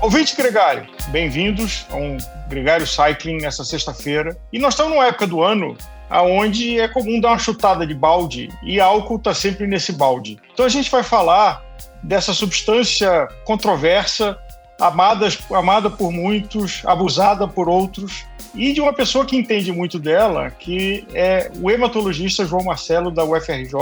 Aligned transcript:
Ouvinte 0.00 0.36
Gregário, 0.36 0.86
bem-vindos 1.08 1.84
a 1.90 1.96
um 1.96 2.16
Gregário 2.48 2.86
Cycling 2.86 3.38
nessa 3.38 3.64
sexta-feira. 3.64 4.38
E 4.52 4.58
nós 4.60 4.74
estamos 4.74 4.92
numa 4.92 5.06
época 5.06 5.26
do 5.26 5.42
ano 5.42 5.76
onde 6.08 6.78
é 6.78 6.86
comum 6.86 7.20
dar 7.20 7.30
uma 7.30 7.38
chutada 7.38 7.84
de 7.84 7.94
balde 7.94 8.48
e 8.62 8.80
álcool 8.80 9.16
está 9.16 9.34
sempre 9.34 9.66
nesse 9.66 9.92
balde. 9.92 10.38
Então 10.52 10.64
a 10.64 10.68
gente 10.68 10.88
vai 10.88 11.02
falar 11.02 11.60
dessa 12.04 12.32
substância 12.32 13.26
controversa, 13.44 14.38
amada, 14.80 15.28
amada 15.50 15.90
por 15.90 16.10
muitos, 16.10 16.82
abusada 16.84 17.46
por 17.46 17.68
outros, 17.68 18.24
e 18.54 18.72
de 18.72 18.80
uma 18.80 18.92
pessoa 18.92 19.24
que 19.24 19.36
entende 19.36 19.70
muito 19.70 19.98
dela, 19.98 20.50
que 20.50 21.06
é 21.14 21.50
o 21.60 21.70
hematologista 21.70 22.44
João 22.44 22.64
Marcelo, 22.64 23.10
da 23.10 23.24
UFRJ, 23.24 23.72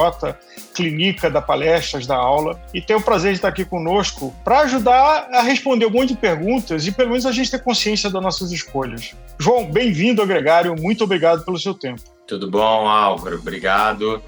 clínica, 0.75 1.31
da 1.31 1.41
palestras, 1.41 2.07
da 2.07 2.17
aula, 2.17 2.61
e 2.75 2.81
tem 2.81 2.95
o 2.95 3.01
prazer 3.01 3.33
de 3.33 3.39
estar 3.39 3.49
aqui 3.49 3.65
conosco 3.65 4.35
para 4.45 4.61
ajudar 4.61 5.29
a 5.33 5.41
responder 5.43 5.87
um 5.87 5.91
monte 5.91 6.11
de 6.11 6.17
perguntas 6.17 6.87
e 6.87 6.93
pelo 6.93 7.11
menos 7.11 7.25
a 7.25 7.33
gente 7.33 7.51
ter 7.51 7.63
consciência 7.63 8.11
das 8.11 8.23
nossas 8.23 8.53
escolhas. 8.53 9.15
João, 9.39 9.65
bem-vindo 9.71 10.21
ao 10.21 10.27
Gregário, 10.27 10.75
muito 10.79 11.05
obrigado 11.05 11.45
pelo 11.45 11.59
seu 11.59 11.73
tempo. 11.73 12.03
Tudo 12.27 12.51
bom, 12.51 12.87
Álvaro? 12.87 13.37
Obrigado. 13.37 14.23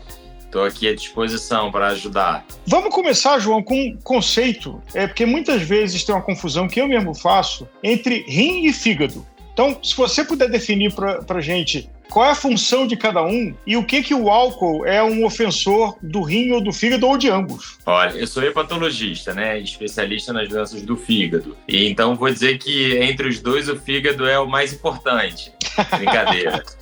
Estou 0.50 0.64
aqui 0.64 0.88
à 0.88 0.94
disposição 0.96 1.70
para 1.70 1.86
ajudar. 1.90 2.44
Vamos 2.66 2.92
começar, 2.92 3.38
João, 3.38 3.62
com 3.62 3.72
um 3.72 3.96
conceito, 4.02 4.82
é 4.92 5.06
porque 5.06 5.24
muitas 5.24 5.62
vezes 5.62 6.02
tem 6.02 6.12
uma 6.12 6.20
confusão 6.20 6.66
que 6.66 6.80
eu 6.80 6.88
mesmo 6.88 7.14
faço 7.14 7.68
entre 7.84 8.24
rim 8.26 8.66
e 8.66 8.72
fígado. 8.72 9.24
Então, 9.52 9.78
se 9.80 9.96
você 9.96 10.24
puder 10.24 10.50
definir 10.50 10.92
para 10.92 11.38
a 11.38 11.40
gente 11.40 11.88
qual 12.10 12.26
é 12.26 12.30
a 12.30 12.34
função 12.34 12.88
de 12.88 12.96
cada 12.96 13.22
um 13.22 13.54
e 13.64 13.76
o 13.76 13.84
que 13.84 14.02
que 14.02 14.12
o 14.12 14.28
álcool 14.28 14.84
é 14.84 15.00
um 15.00 15.24
ofensor 15.24 15.96
do 16.02 16.22
rim 16.22 16.50
ou 16.50 16.60
do 16.60 16.72
fígado 16.72 17.06
ou 17.06 17.16
de 17.16 17.30
ambos? 17.30 17.78
Olha, 17.86 18.10
eu 18.10 18.26
sou 18.26 18.42
hepatologista, 18.42 19.32
né, 19.32 19.60
especialista 19.60 20.32
nas 20.32 20.48
doenças 20.48 20.82
do 20.82 20.96
fígado. 20.96 21.56
E 21.68 21.88
então 21.88 22.16
vou 22.16 22.28
dizer 22.28 22.58
que 22.58 22.96
entre 22.98 23.28
os 23.28 23.40
dois 23.40 23.68
o 23.68 23.76
fígado 23.76 24.26
é 24.26 24.38
o 24.40 24.48
mais 24.48 24.72
importante. 24.72 25.52
Brincadeira. 25.96 26.64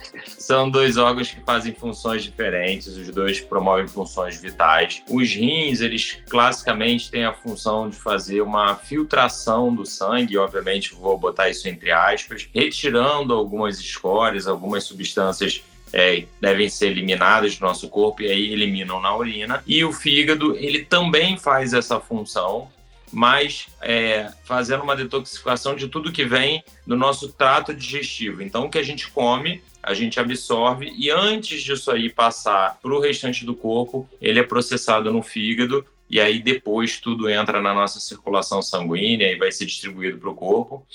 São 0.48 0.70
dois 0.70 0.96
órgãos 0.96 1.30
que 1.30 1.42
fazem 1.42 1.74
funções 1.74 2.22
diferentes, 2.22 2.96
os 2.96 3.10
dois 3.10 3.38
promovem 3.38 3.86
funções 3.86 4.40
vitais. 4.40 5.02
Os 5.06 5.30
rins, 5.34 5.82
eles 5.82 6.22
classicamente 6.26 7.10
têm 7.10 7.26
a 7.26 7.34
função 7.34 7.90
de 7.90 7.96
fazer 7.98 8.40
uma 8.40 8.74
filtração 8.74 9.74
do 9.74 9.84
sangue, 9.84 10.38
obviamente 10.38 10.94
vou 10.94 11.18
botar 11.18 11.50
isso 11.50 11.68
entre 11.68 11.90
aspas, 11.90 12.48
retirando 12.54 13.34
algumas 13.34 13.78
escórias, 13.78 14.46
algumas 14.46 14.84
substâncias 14.84 15.62
é, 15.92 16.24
devem 16.40 16.70
ser 16.70 16.92
eliminadas 16.92 17.58
do 17.58 17.66
nosso 17.66 17.86
corpo 17.90 18.22
e 18.22 18.28
aí 18.28 18.50
eliminam 18.50 19.02
na 19.02 19.14
urina. 19.14 19.62
E 19.66 19.84
o 19.84 19.92
fígado, 19.92 20.56
ele 20.56 20.82
também 20.82 21.36
faz 21.36 21.74
essa 21.74 22.00
função, 22.00 22.70
mas 23.12 23.66
é, 23.80 24.30
fazendo 24.44 24.82
uma 24.82 24.96
detoxificação 24.96 25.74
de 25.74 25.88
tudo 25.88 26.12
que 26.12 26.24
vem 26.24 26.62
do 26.86 26.96
nosso 26.96 27.32
trato 27.32 27.74
digestivo. 27.74 28.42
Então, 28.42 28.66
o 28.66 28.70
que 28.70 28.78
a 28.78 28.82
gente 28.82 29.10
come, 29.10 29.62
a 29.82 29.94
gente 29.94 30.20
absorve 30.20 30.92
e 30.96 31.10
antes 31.10 31.62
disso 31.62 31.90
aí 31.90 32.10
passar 32.10 32.78
para 32.82 32.92
o 32.92 33.00
restante 33.00 33.44
do 33.44 33.54
corpo, 33.54 34.08
ele 34.20 34.38
é 34.38 34.42
processado 34.42 35.12
no 35.12 35.22
fígado 35.22 35.84
e 36.10 36.20
aí 36.20 36.40
depois 36.40 36.98
tudo 37.00 37.28
entra 37.28 37.60
na 37.60 37.74
nossa 37.74 38.00
circulação 38.00 38.62
sanguínea 38.62 39.30
e 39.30 39.36
vai 39.36 39.52
ser 39.52 39.66
distribuído 39.66 40.18
para 40.18 40.30
o 40.30 40.34
corpo. 40.34 40.86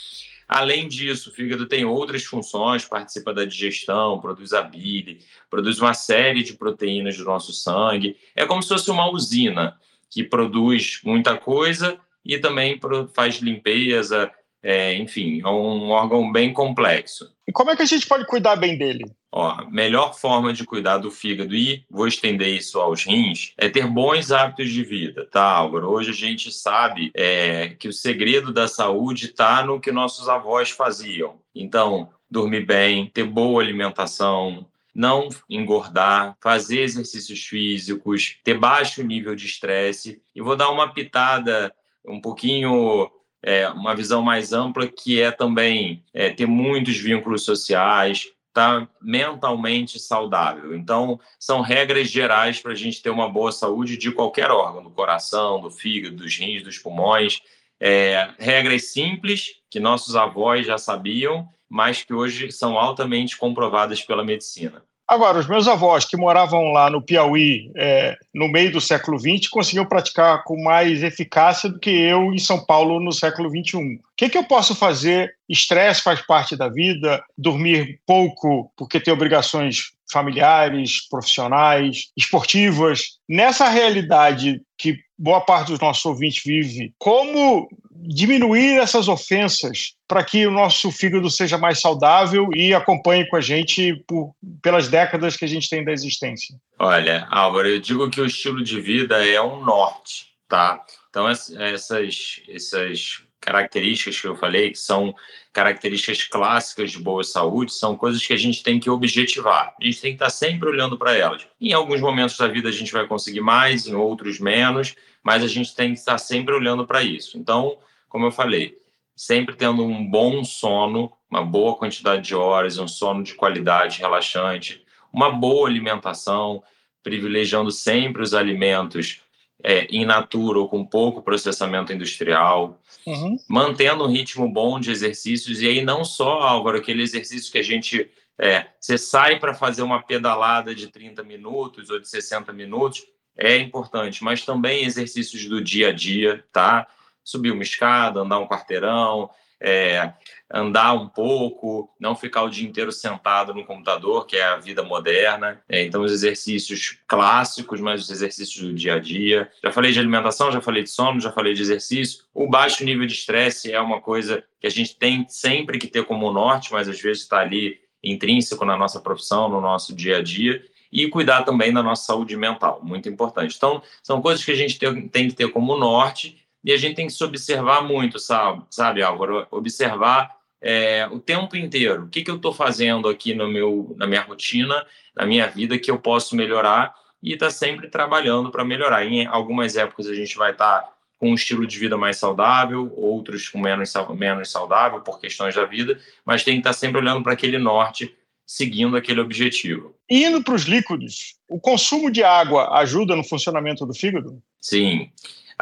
Além 0.47 0.87
disso, 0.87 1.29
o 1.29 1.33
fígado 1.33 1.65
tem 1.65 1.85
outras 1.85 2.23
funções, 2.23 2.85
participa 2.85 3.33
da 3.33 3.45
digestão, 3.45 4.19
produz 4.19 4.53
a 4.53 4.61
bile, 4.61 5.19
produz 5.49 5.79
uma 5.79 5.93
série 5.93 6.43
de 6.43 6.53
proteínas 6.53 7.17
do 7.17 7.23
nosso 7.23 7.53
sangue. 7.53 8.17
É 8.35 8.45
como 8.45 8.61
se 8.61 8.69
fosse 8.69 8.91
uma 8.91 9.09
usina 9.09 9.75
que 10.13 10.23
produz 10.23 10.99
muita 11.03 11.35
coisa 11.35 11.97
e 12.23 12.37
também 12.37 12.79
faz 13.13 13.35
limpeza, 13.35 14.31
é, 14.61 14.95
enfim, 14.95 15.41
é 15.41 15.47
um 15.47 15.89
órgão 15.89 16.31
bem 16.31 16.53
complexo. 16.53 17.33
E 17.47 17.51
como 17.51 17.71
é 17.71 17.75
que 17.75 17.81
a 17.81 17.85
gente 17.85 18.07
pode 18.07 18.25
cuidar 18.25 18.55
bem 18.55 18.77
dele? 18.77 19.03
Ó, 19.29 19.65
melhor 19.69 20.13
forma 20.13 20.53
de 20.53 20.63
cuidar 20.63 20.99
do 20.99 21.09
fígado 21.09 21.55
e 21.55 21.83
vou 21.89 22.07
estender 22.07 22.49
isso 22.49 22.79
aos 22.79 23.03
rins 23.03 23.53
é 23.57 23.67
ter 23.67 23.87
bons 23.87 24.31
hábitos 24.31 24.69
de 24.69 24.83
vida, 24.83 25.27
tá, 25.31 25.43
Álvaro? 25.43 25.89
Hoje 25.89 26.11
a 26.11 26.13
gente 26.13 26.51
sabe 26.51 27.11
é, 27.15 27.69
que 27.69 27.87
o 27.87 27.93
segredo 27.93 28.53
da 28.53 28.67
saúde 28.67 29.25
está 29.25 29.65
no 29.65 29.79
que 29.79 29.91
nossos 29.91 30.29
avós 30.29 30.69
faziam. 30.69 31.39
Então, 31.53 32.09
dormir 32.29 32.65
bem, 32.65 33.07
ter 33.07 33.23
boa 33.23 33.61
alimentação, 33.61 34.65
não 34.93 35.29
engordar, 35.49 36.37
fazer 36.41 36.81
exercícios 36.81 37.43
físicos, 37.45 38.37
ter 38.43 38.57
baixo 38.57 39.03
nível 39.03 39.35
de 39.35 39.45
estresse. 39.45 40.21
E 40.35 40.41
vou 40.41 40.55
dar 40.55 40.69
uma 40.69 40.93
pitada 40.93 41.73
um 42.05 42.21
pouquinho 42.21 43.09
é, 43.43 43.67
uma 43.69 43.95
visão 43.95 44.21
mais 44.21 44.53
ampla, 44.53 44.87
que 44.87 45.21
é 45.21 45.29
também 45.29 46.03
é, 46.13 46.29
ter 46.29 46.45
muitos 46.45 46.97
vínculos 46.97 47.43
sociais, 47.43 48.29
estar 48.47 48.81
tá 48.81 48.87
mentalmente 49.01 49.99
saudável. 49.99 50.75
Então, 50.75 51.19
são 51.37 51.59
regras 51.59 52.09
gerais 52.09 52.61
para 52.61 52.71
a 52.71 52.75
gente 52.75 53.01
ter 53.01 53.09
uma 53.09 53.27
boa 53.27 53.51
saúde 53.51 53.97
de 53.97 54.11
qualquer 54.11 54.49
órgão, 54.49 54.83
do 54.83 54.91
coração, 54.91 55.59
do 55.59 55.69
fígado, 55.69 56.15
dos 56.15 56.37
rins, 56.37 56.63
dos 56.63 56.77
pulmões. 56.77 57.41
É, 57.79 58.29
regras 58.39 58.93
simples 58.93 59.55
que 59.69 59.79
nossos 59.79 60.15
avós 60.15 60.65
já 60.65 60.77
sabiam, 60.77 61.49
mas 61.73 62.03
que 62.03 62.13
hoje 62.13 62.51
são 62.51 62.77
altamente 62.77 63.35
comprovadas 63.35 63.99
pela 63.99 64.23
medicina. 64.23 64.83
Agora, 65.07 65.39
os 65.39 65.47
meus 65.47 65.67
avós 65.67 66.05
que 66.05 66.15
moravam 66.15 66.71
lá 66.71 66.87
no 66.87 67.01
Piauí 67.01 67.71
é, 67.75 68.15
no 68.33 68.47
meio 68.47 68.71
do 68.71 68.79
século 68.79 69.19
XX 69.19 69.49
conseguiam 69.49 69.85
praticar 69.85 70.43
com 70.43 70.61
mais 70.61 71.01
eficácia 71.01 71.67
do 71.67 71.79
que 71.79 71.89
eu 71.89 72.31
em 72.31 72.37
São 72.37 72.63
Paulo 72.63 72.99
no 72.99 73.11
século 73.11 73.49
XXI. 73.49 73.77
O 73.77 73.99
que, 74.15 74.29
que 74.29 74.37
eu 74.37 74.43
posso 74.43 74.75
fazer? 74.75 75.33
Estresse 75.49 76.03
faz 76.03 76.21
parte 76.21 76.55
da 76.55 76.69
vida, 76.69 77.23
dormir 77.35 77.99
pouco 78.05 78.71
porque 78.77 78.99
tem 78.99 79.13
obrigações 79.13 79.93
familiares, 80.11 81.07
profissionais, 81.09 82.11
esportivas. 82.15 83.17
Nessa 83.27 83.67
realidade 83.67 84.61
que 84.77 84.99
boa 85.17 85.41
parte 85.41 85.71
dos 85.71 85.79
nossos 85.79 86.03
ouvintes 86.05 86.41
vive, 86.43 86.93
como 86.97 87.67
diminuir 88.05 88.79
essas 88.79 89.07
ofensas 89.07 89.95
para 90.07 90.23
que 90.23 90.45
o 90.45 90.51
nosso 90.51 90.91
fígado 90.91 91.29
seja 91.29 91.57
mais 91.57 91.79
saudável 91.79 92.49
e 92.53 92.73
acompanhe 92.73 93.27
com 93.29 93.37
a 93.37 93.41
gente 93.41 93.95
por, 94.07 94.35
pelas 94.61 94.87
décadas 94.87 95.37
que 95.37 95.45
a 95.45 95.47
gente 95.47 95.69
tem 95.69 95.83
da 95.83 95.91
existência? 95.91 96.55
Olha, 96.77 97.27
Álvaro, 97.29 97.69
eu 97.69 97.79
digo 97.79 98.09
que 98.09 98.19
o 98.19 98.25
estilo 98.25 98.63
de 98.63 98.81
vida 98.81 99.25
é 99.25 99.41
um 99.41 99.63
norte, 99.63 100.27
tá? 100.49 100.83
Então, 101.09 101.29
essas, 101.29 102.41
essas 102.49 103.23
características 103.43 104.19
que 104.19 104.27
eu 104.27 104.35
falei, 104.35 104.71
que 104.71 104.79
são 104.79 105.13
características 105.51 106.23
clássicas 106.23 106.91
de 106.91 106.99
boa 106.99 107.23
saúde, 107.23 107.73
são 107.73 107.97
coisas 107.97 108.25
que 108.25 108.33
a 108.33 108.37
gente 108.37 108.63
tem 108.63 108.79
que 108.79 108.89
objetivar. 108.89 109.75
A 109.79 109.83
gente 109.83 110.01
tem 110.01 110.11
que 110.11 110.15
estar 110.15 110.29
sempre 110.29 110.69
olhando 110.69 110.97
para 110.97 111.15
elas. 111.15 111.45
Em 111.59 111.73
alguns 111.73 111.99
momentos 111.99 112.37
da 112.37 112.47
vida 112.47 112.69
a 112.69 112.71
gente 112.71 112.93
vai 112.93 113.05
conseguir 113.05 113.41
mais, 113.41 113.85
em 113.85 113.93
outros 113.93 114.39
menos, 114.39 114.95
mas 115.21 115.43
a 115.43 115.47
gente 115.47 115.75
tem 115.75 115.93
que 115.93 115.99
estar 115.99 116.17
sempre 116.17 116.55
olhando 116.55 116.87
para 116.87 117.03
isso. 117.03 117.37
Então, 117.37 117.77
como 118.07 118.25
eu 118.25 118.31
falei, 118.31 118.77
sempre 119.15 119.55
tendo 119.55 119.83
um 119.83 120.09
bom 120.09 120.43
sono, 120.43 121.11
uma 121.29 121.43
boa 121.43 121.75
quantidade 121.75 122.21
de 122.21 122.33
horas, 122.33 122.77
um 122.77 122.87
sono 122.87 123.23
de 123.23 123.35
qualidade 123.35 123.99
relaxante, 123.99 124.83
uma 125.11 125.29
boa 125.29 125.67
alimentação, 125.67 126.63
privilegiando 127.03 127.71
sempre 127.71 128.23
os 128.23 128.33
alimentos 128.33 129.22
é, 129.63 129.87
in 129.89 130.05
natura 130.05 130.59
ou 130.59 130.67
com 130.67 130.85
pouco 130.85 131.21
processamento 131.21 131.93
industrial, 131.93 132.79
uhum. 133.05 133.37
mantendo 133.47 134.03
um 134.03 134.11
ritmo 134.11 134.51
bom 134.51 134.79
de 134.79 134.91
exercícios, 134.91 135.61
e 135.61 135.67
aí 135.67 135.81
não 135.81 136.03
só, 136.03 136.41
Álvaro, 136.41 136.77
aquele 136.77 137.01
exercício 137.01 137.51
que 137.51 137.59
a 137.59 137.63
gente. 137.63 138.09
É, 138.39 138.65
você 138.79 138.97
sai 138.97 139.39
para 139.39 139.53
fazer 139.53 139.83
uma 139.83 140.01
pedalada 140.01 140.73
de 140.73 140.87
30 140.87 141.23
minutos 141.23 141.91
ou 141.91 141.99
de 141.99 142.09
60 142.09 142.51
minutos, 142.51 143.03
é 143.37 143.57
importante, 143.57 144.23
mas 144.23 144.43
também 144.43 144.83
exercícios 144.83 145.45
do 145.45 145.63
dia 145.63 145.89
a 145.89 145.91
dia, 145.91 146.43
tá? 146.51 146.87
subir 147.23 147.51
uma 147.51 147.63
escada, 147.63 148.19
andar 148.19 148.39
um 148.39 148.47
quarteirão, 148.47 149.29
é, 149.63 150.13
andar 150.53 150.93
um 150.93 151.07
pouco, 151.07 151.89
não 151.97 152.15
ficar 152.15 152.43
o 152.43 152.49
dia 152.49 152.67
inteiro 152.67 152.91
sentado 152.91 153.53
no 153.53 153.65
computador, 153.65 154.27
que 154.27 154.35
é 154.35 154.43
a 154.43 154.57
vida 154.57 154.83
moderna. 154.83 155.63
É, 155.69 155.83
então, 155.83 156.03
os 156.03 156.11
exercícios 156.11 156.99
clássicos, 157.07 157.79
mas 157.79 158.03
os 158.03 158.09
exercícios 158.11 158.61
do 158.61 158.73
dia 158.73 158.95
a 158.95 158.99
dia. 158.99 159.49
Já 159.63 159.71
falei 159.71 159.93
de 159.93 159.99
alimentação, 159.99 160.51
já 160.51 160.59
falei 160.59 160.83
de 160.83 160.89
sono, 160.89 161.21
já 161.21 161.31
falei 161.31 161.53
de 161.53 161.61
exercício. 161.61 162.25
O 162.33 162.47
baixo 162.47 162.83
nível 162.83 163.07
de 163.07 163.13
estresse 163.13 163.71
é 163.71 163.79
uma 163.79 164.01
coisa 164.01 164.43
que 164.59 164.67
a 164.67 164.69
gente 164.69 164.97
tem 164.97 165.25
sempre 165.29 165.79
que 165.79 165.87
ter 165.87 166.03
como 166.03 166.31
norte, 166.31 166.73
mas 166.73 166.89
às 166.89 166.99
vezes 166.99 167.23
está 167.23 167.39
ali 167.39 167.79
intrínseco 168.03 168.65
na 168.65 168.77
nossa 168.77 168.99
profissão, 168.99 169.47
no 169.47 169.61
nosso 169.61 169.95
dia 169.95 170.17
a 170.17 170.21
dia. 170.21 170.61
E 170.91 171.07
cuidar 171.07 171.41
também 171.41 171.73
da 171.73 171.81
nossa 171.81 172.03
saúde 172.03 172.37
mental, 172.37 172.79
muito 172.83 173.09
importante. 173.09 173.55
Então, 173.57 173.81
são 174.03 174.21
coisas 174.21 174.45
que 174.45 174.51
a 174.51 174.55
gente 174.55 174.77
tem, 174.77 175.07
tem 175.07 175.27
que 175.27 175.33
ter 175.33 175.49
como 175.49 175.75
norte 175.75 176.42
e 176.63 176.71
a 176.71 176.77
gente 176.77 176.95
tem 176.95 177.07
que 177.07 177.13
se 177.13 177.23
observar 177.23 177.81
muito, 177.81 178.19
sabe, 178.19 178.63
sabe 178.69 179.01
Álvaro? 179.03 179.45
Observar 179.51 180.31
é, 180.61 181.07
o 181.11 181.19
tempo 181.19 181.57
inteiro. 181.57 182.05
O 182.05 182.09
que, 182.09 182.23
que 182.23 182.31
eu 182.31 182.37
estou 182.37 182.53
fazendo 182.53 183.09
aqui 183.09 183.33
no 183.33 183.49
meu, 183.49 183.93
na 183.97 184.07
minha 184.07 184.21
rotina, 184.21 184.85
na 185.15 185.25
minha 185.25 185.47
vida, 185.47 185.77
que 185.77 185.91
eu 185.91 185.99
posso 185.99 186.35
melhorar 186.35 186.95
e 187.21 187.33
está 187.33 187.49
sempre 187.49 187.89
trabalhando 187.89 188.49
para 188.49 188.63
melhorar. 188.63 189.05
Em 189.05 189.25
algumas 189.25 189.75
épocas 189.75 190.07
a 190.07 190.13
gente 190.13 190.37
vai 190.37 190.51
estar 190.51 190.81
tá 190.81 190.93
com 191.17 191.31
um 191.31 191.35
estilo 191.35 191.65
de 191.65 191.79
vida 191.79 191.97
mais 191.97 192.17
saudável, 192.17 192.91
outros 192.97 193.47
com 193.47 193.59
menos, 193.59 193.93
menos 194.17 194.51
saudável 194.51 194.99
por 195.01 195.19
questões 195.19 195.55
da 195.55 195.65
vida, 195.65 195.97
mas 196.25 196.43
tem 196.43 196.55
que 196.55 196.59
estar 196.59 196.71
tá 196.71 196.73
sempre 196.73 196.99
olhando 196.99 197.23
para 197.23 197.31
aquele 197.31 197.57
norte, 197.57 198.13
seguindo 198.45 198.97
aquele 198.97 199.21
objetivo. 199.21 199.95
Indo 200.09 200.43
para 200.43 200.53
os 200.53 200.63
líquidos, 200.63 201.35
o 201.47 201.59
consumo 201.59 202.11
de 202.11 202.23
água 202.23 202.77
ajuda 202.77 203.15
no 203.15 203.23
funcionamento 203.23 203.85
do 203.85 203.93
fígado? 203.93 204.41
Sim. 204.59 205.09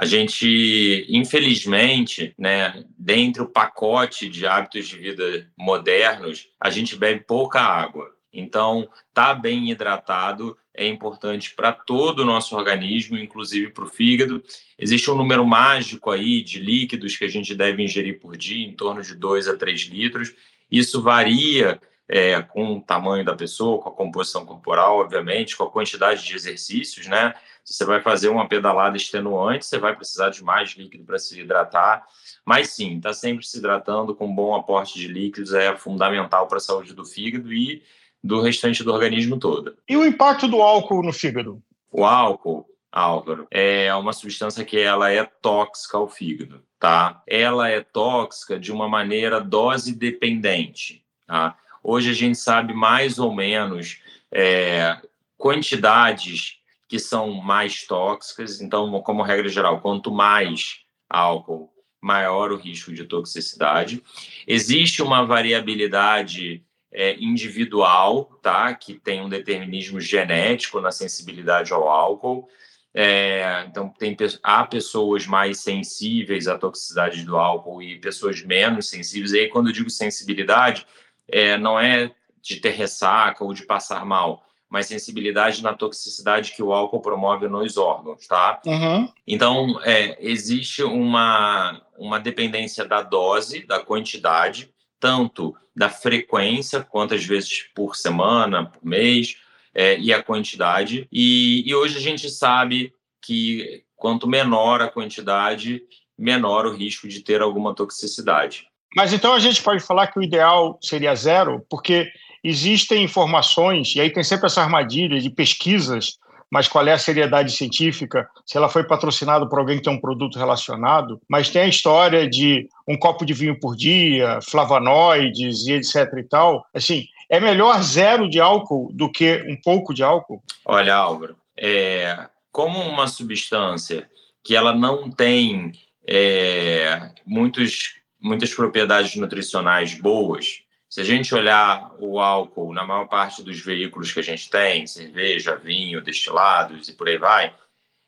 A 0.01 0.05
gente, 0.07 1.05
infelizmente, 1.09 2.33
né, 2.35 2.83
dentro 2.97 3.45
do 3.45 3.51
pacote 3.51 4.27
de 4.27 4.47
hábitos 4.47 4.87
de 4.87 4.97
vida 4.97 5.47
modernos, 5.55 6.49
a 6.59 6.71
gente 6.71 6.95
bebe 6.95 7.19
pouca 7.19 7.61
água. 7.61 8.11
Então, 8.33 8.89
tá 9.13 9.31
bem 9.31 9.69
hidratado 9.69 10.57
é 10.73 10.87
importante 10.87 11.53
para 11.53 11.71
todo 11.71 12.21
o 12.21 12.25
nosso 12.25 12.55
organismo, 12.55 13.15
inclusive 13.15 13.69
para 13.69 13.83
o 13.83 13.89
fígado. 13.89 14.43
Existe 14.75 15.11
um 15.11 15.15
número 15.15 15.45
mágico 15.45 16.09
aí 16.09 16.41
de 16.41 16.59
líquidos 16.59 17.15
que 17.15 17.25
a 17.25 17.29
gente 17.29 17.53
deve 17.53 17.83
ingerir 17.83 18.19
por 18.19 18.35
dia, 18.35 18.65
em 18.65 18.73
torno 18.73 19.03
de 19.03 19.13
2 19.13 19.49
a 19.49 19.55
3 19.55 19.81
litros. 19.81 20.33
Isso 20.71 20.99
varia 20.99 21.79
é, 22.07 22.41
com 22.41 22.77
o 22.77 22.81
tamanho 22.81 23.23
da 23.23 23.35
pessoa, 23.35 23.79
com 23.79 23.89
a 23.89 23.93
composição 23.93 24.45
corporal, 24.45 24.97
obviamente, 24.97 25.55
com 25.55 25.63
a 25.63 25.69
quantidade 25.69 26.25
de 26.25 26.35
exercícios, 26.35 27.05
né? 27.05 27.35
Se 27.63 27.75
você 27.75 27.85
vai 27.85 28.01
fazer 28.01 28.29
uma 28.29 28.47
pedalada 28.47 28.97
extenuante, 28.97 29.65
você 29.65 29.77
vai 29.77 29.95
precisar 29.95 30.29
de 30.29 30.43
mais 30.43 30.71
líquido 30.71 31.03
para 31.03 31.19
se 31.19 31.39
hidratar. 31.39 32.05
Mas 32.45 32.69
sim, 32.69 32.97
está 32.97 33.13
sempre 33.13 33.45
se 33.45 33.57
hidratando 33.57 34.15
com 34.15 34.27
um 34.27 34.35
bom 34.35 34.55
aporte 34.55 34.97
de 34.99 35.07
líquidos 35.07 35.53
é 35.53 35.75
fundamental 35.75 36.47
para 36.47 36.57
a 36.57 36.61
saúde 36.61 36.93
do 36.93 37.05
fígado 37.05 37.53
e 37.53 37.83
do 38.23 38.41
restante 38.41 38.83
do 38.83 38.93
organismo 38.93 39.37
todo. 39.37 39.77
E 39.87 39.95
o 39.95 40.05
impacto 40.05 40.47
do 40.47 40.61
álcool 40.61 41.03
no 41.03 41.13
fígado? 41.13 41.61
O 41.91 42.05
álcool, 42.05 42.65
Álvaro, 42.91 43.47
é 43.49 43.93
uma 43.95 44.13
substância 44.13 44.65
que 44.65 44.79
ela 44.79 45.11
é 45.11 45.23
tóxica 45.23 45.97
ao 45.97 46.09
fígado, 46.09 46.63
tá? 46.79 47.21
Ela 47.27 47.69
é 47.69 47.81
tóxica 47.81 48.59
de 48.59 48.71
uma 48.71 48.87
maneira 48.87 49.39
dose 49.39 49.93
dependente, 49.93 51.03
tá? 51.27 51.57
Hoje 51.83 52.11
a 52.11 52.13
gente 52.13 52.37
sabe 52.37 52.73
mais 52.73 53.17
ou 53.17 53.33
menos 53.33 54.01
é, 54.31 54.97
quantidades 55.37 56.60
que 56.91 56.99
são 56.99 57.31
mais 57.31 57.85
tóxicas. 57.85 58.59
Então, 58.59 59.01
como 59.01 59.23
regra 59.23 59.47
geral, 59.47 59.79
quanto 59.79 60.11
mais 60.11 60.81
álcool, 61.09 61.71
maior 62.01 62.51
o 62.51 62.57
risco 62.57 62.91
de 62.91 63.05
toxicidade. 63.05 64.03
Existe 64.45 65.01
uma 65.01 65.25
variabilidade 65.25 66.65
é, 66.91 67.15
individual, 67.17 68.25
tá? 68.41 68.73
Que 68.73 68.95
tem 68.95 69.21
um 69.21 69.29
determinismo 69.29 70.01
genético 70.01 70.81
na 70.81 70.91
sensibilidade 70.91 71.71
ao 71.71 71.87
álcool. 71.87 72.49
É, 72.93 73.63
então, 73.69 73.87
tem, 73.97 74.17
há 74.43 74.65
pessoas 74.65 75.25
mais 75.25 75.61
sensíveis 75.61 76.45
à 76.45 76.57
toxicidade 76.57 77.23
do 77.23 77.37
álcool 77.37 77.81
e 77.81 78.01
pessoas 78.01 78.43
menos 78.43 78.89
sensíveis. 78.89 79.31
E 79.31 79.39
aí, 79.39 79.47
quando 79.47 79.67
eu 79.67 79.73
digo 79.73 79.89
sensibilidade, 79.89 80.85
é, 81.25 81.57
não 81.57 81.79
é 81.79 82.13
de 82.41 82.59
ter 82.59 82.71
ressaca 82.71 83.45
ou 83.45 83.53
de 83.53 83.65
passar 83.65 84.05
mal, 84.05 84.45
mas 84.71 84.87
sensibilidade 84.87 85.61
na 85.61 85.73
toxicidade 85.73 86.53
que 86.53 86.63
o 86.63 86.71
álcool 86.71 87.01
promove 87.01 87.45
nos 87.49 87.75
órgãos, 87.75 88.25
tá? 88.25 88.61
Uhum. 88.65 89.11
Então, 89.27 89.81
é, 89.83 90.17
existe 90.21 90.81
uma, 90.81 91.81
uma 91.97 92.17
dependência 92.17 92.85
da 92.85 93.01
dose, 93.01 93.67
da 93.67 93.81
quantidade, 93.81 94.73
tanto 94.97 95.53
da 95.75 95.89
frequência, 95.89 96.79
quantas 96.79 97.25
vezes 97.25 97.63
por 97.75 97.97
semana, 97.97 98.65
por 98.65 98.85
mês, 98.85 99.35
é, 99.75 99.99
e 99.99 100.13
a 100.13 100.23
quantidade. 100.23 101.05
E, 101.11 101.69
e 101.69 101.75
hoje 101.75 101.97
a 101.97 102.01
gente 102.01 102.29
sabe 102.29 102.93
que 103.21 103.83
quanto 103.97 104.25
menor 104.25 104.81
a 104.81 104.87
quantidade, 104.87 105.81
menor 106.17 106.65
o 106.65 106.73
risco 106.73 107.09
de 107.09 107.19
ter 107.19 107.41
alguma 107.41 107.75
toxicidade. 107.75 108.67
Mas 108.95 109.11
então 109.11 109.33
a 109.33 109.39
gente 109.39 109.61
pode 109.61 109.81
falar 109.81 110.07
que 110.07 110.19
o 110.19 110.23
ideal 110.23 110.79
seria 110.81 111.13
zero, 111.13 111.65
porque 111.69 112.09
existem 112.43 113.03
informações, 113.03 113.95
e 113.95 114.01
aí 114.01 114.09
tem 114.09 114.23
sempre 114.23 114.47
essa 114.47 114.61
armadilha 114.61 115.19
de 115.19 115.29
pesquisas, 115.29 116.17
mas 116.51 116.67
qual 116.67 116.85
é 116.85 116.91
a 116.91 116.97
seriedade 116.97 117.53
científica, 117.53 118.29
se 118.45 118.57
ela 118.57 118.67
foi 118.67 118.83
patrocinada 118.83 119.47
por 119.47 119.59
alguém 119.59 119.77
que 119.77 119.83
tem 119.83 119.93
um 119.93 120.01
produto 120.01 120.37
relacionado, 120.37 121.21
mas 121.29 121.49
tem 121.49 121.61
a 121.61 121.67
história 121.67 122.29
de 122.29 122.67
um 122.85 122.97
copo 122.97 123.25
de 123.25 123.33
vinho 123.33 123.57
por 123.57 123.75
dia, 123.75 124.39
flavonoides 124.41 125.65
e 125.65 125.73
etc 125.73 126.13
e 126.17 126.23
tal. 126.23 126.65
Assim, 126.73 127.05
é 127.29 127.39
melhor 127.39 127.81
zero 127.81 128.29
de 128.29 128.41
álcool 128.41 128.91
do 128.93 129.09
que 129.09 129.45
um 129.47 129.55
pouco 129.55 129.93
de 129.93 130.03
álcool? 130.03 130.43
Olha, 130.65 130.93
Álvaro, 130.93 131.37
é, 131.57 132.27
como 132.51 132.81
uma 132.81 133.07
substância 133.07 134.09
que 134.43 134.53
ela 134.53 134.73
não 134.73 135.09
tem 135.09 135.71
é, 136.05 137.11
muitos, 137.25 137.93
muitas 138.19 138.53
propriedades 138.53 139.15
nutricionais 139.15 139.93
boas, 139.93 140.63
se 140.91 140.99
a 140.99 141.05
gente 141.05 141.33
olhar 141.33 141.89
o 141.99 142.19
álcool 142.19 142.73
na 142.73 142.85
maior 142.85 143.07
parte 143.07 143.41
dos 143.41 143.61
veículos 143.61 144.11
que 144.11 144.19
a 144.19 144.23
gente 144.23 144.49
tem, 144.49 144.85
cerveja, 144.85 145.55
vinho, 145.55 146.01
destilados 146.01 146.89
e 146.89 146.93
por 146.93 147.07
aí 147.07 147.17
vai, 147.17 147.55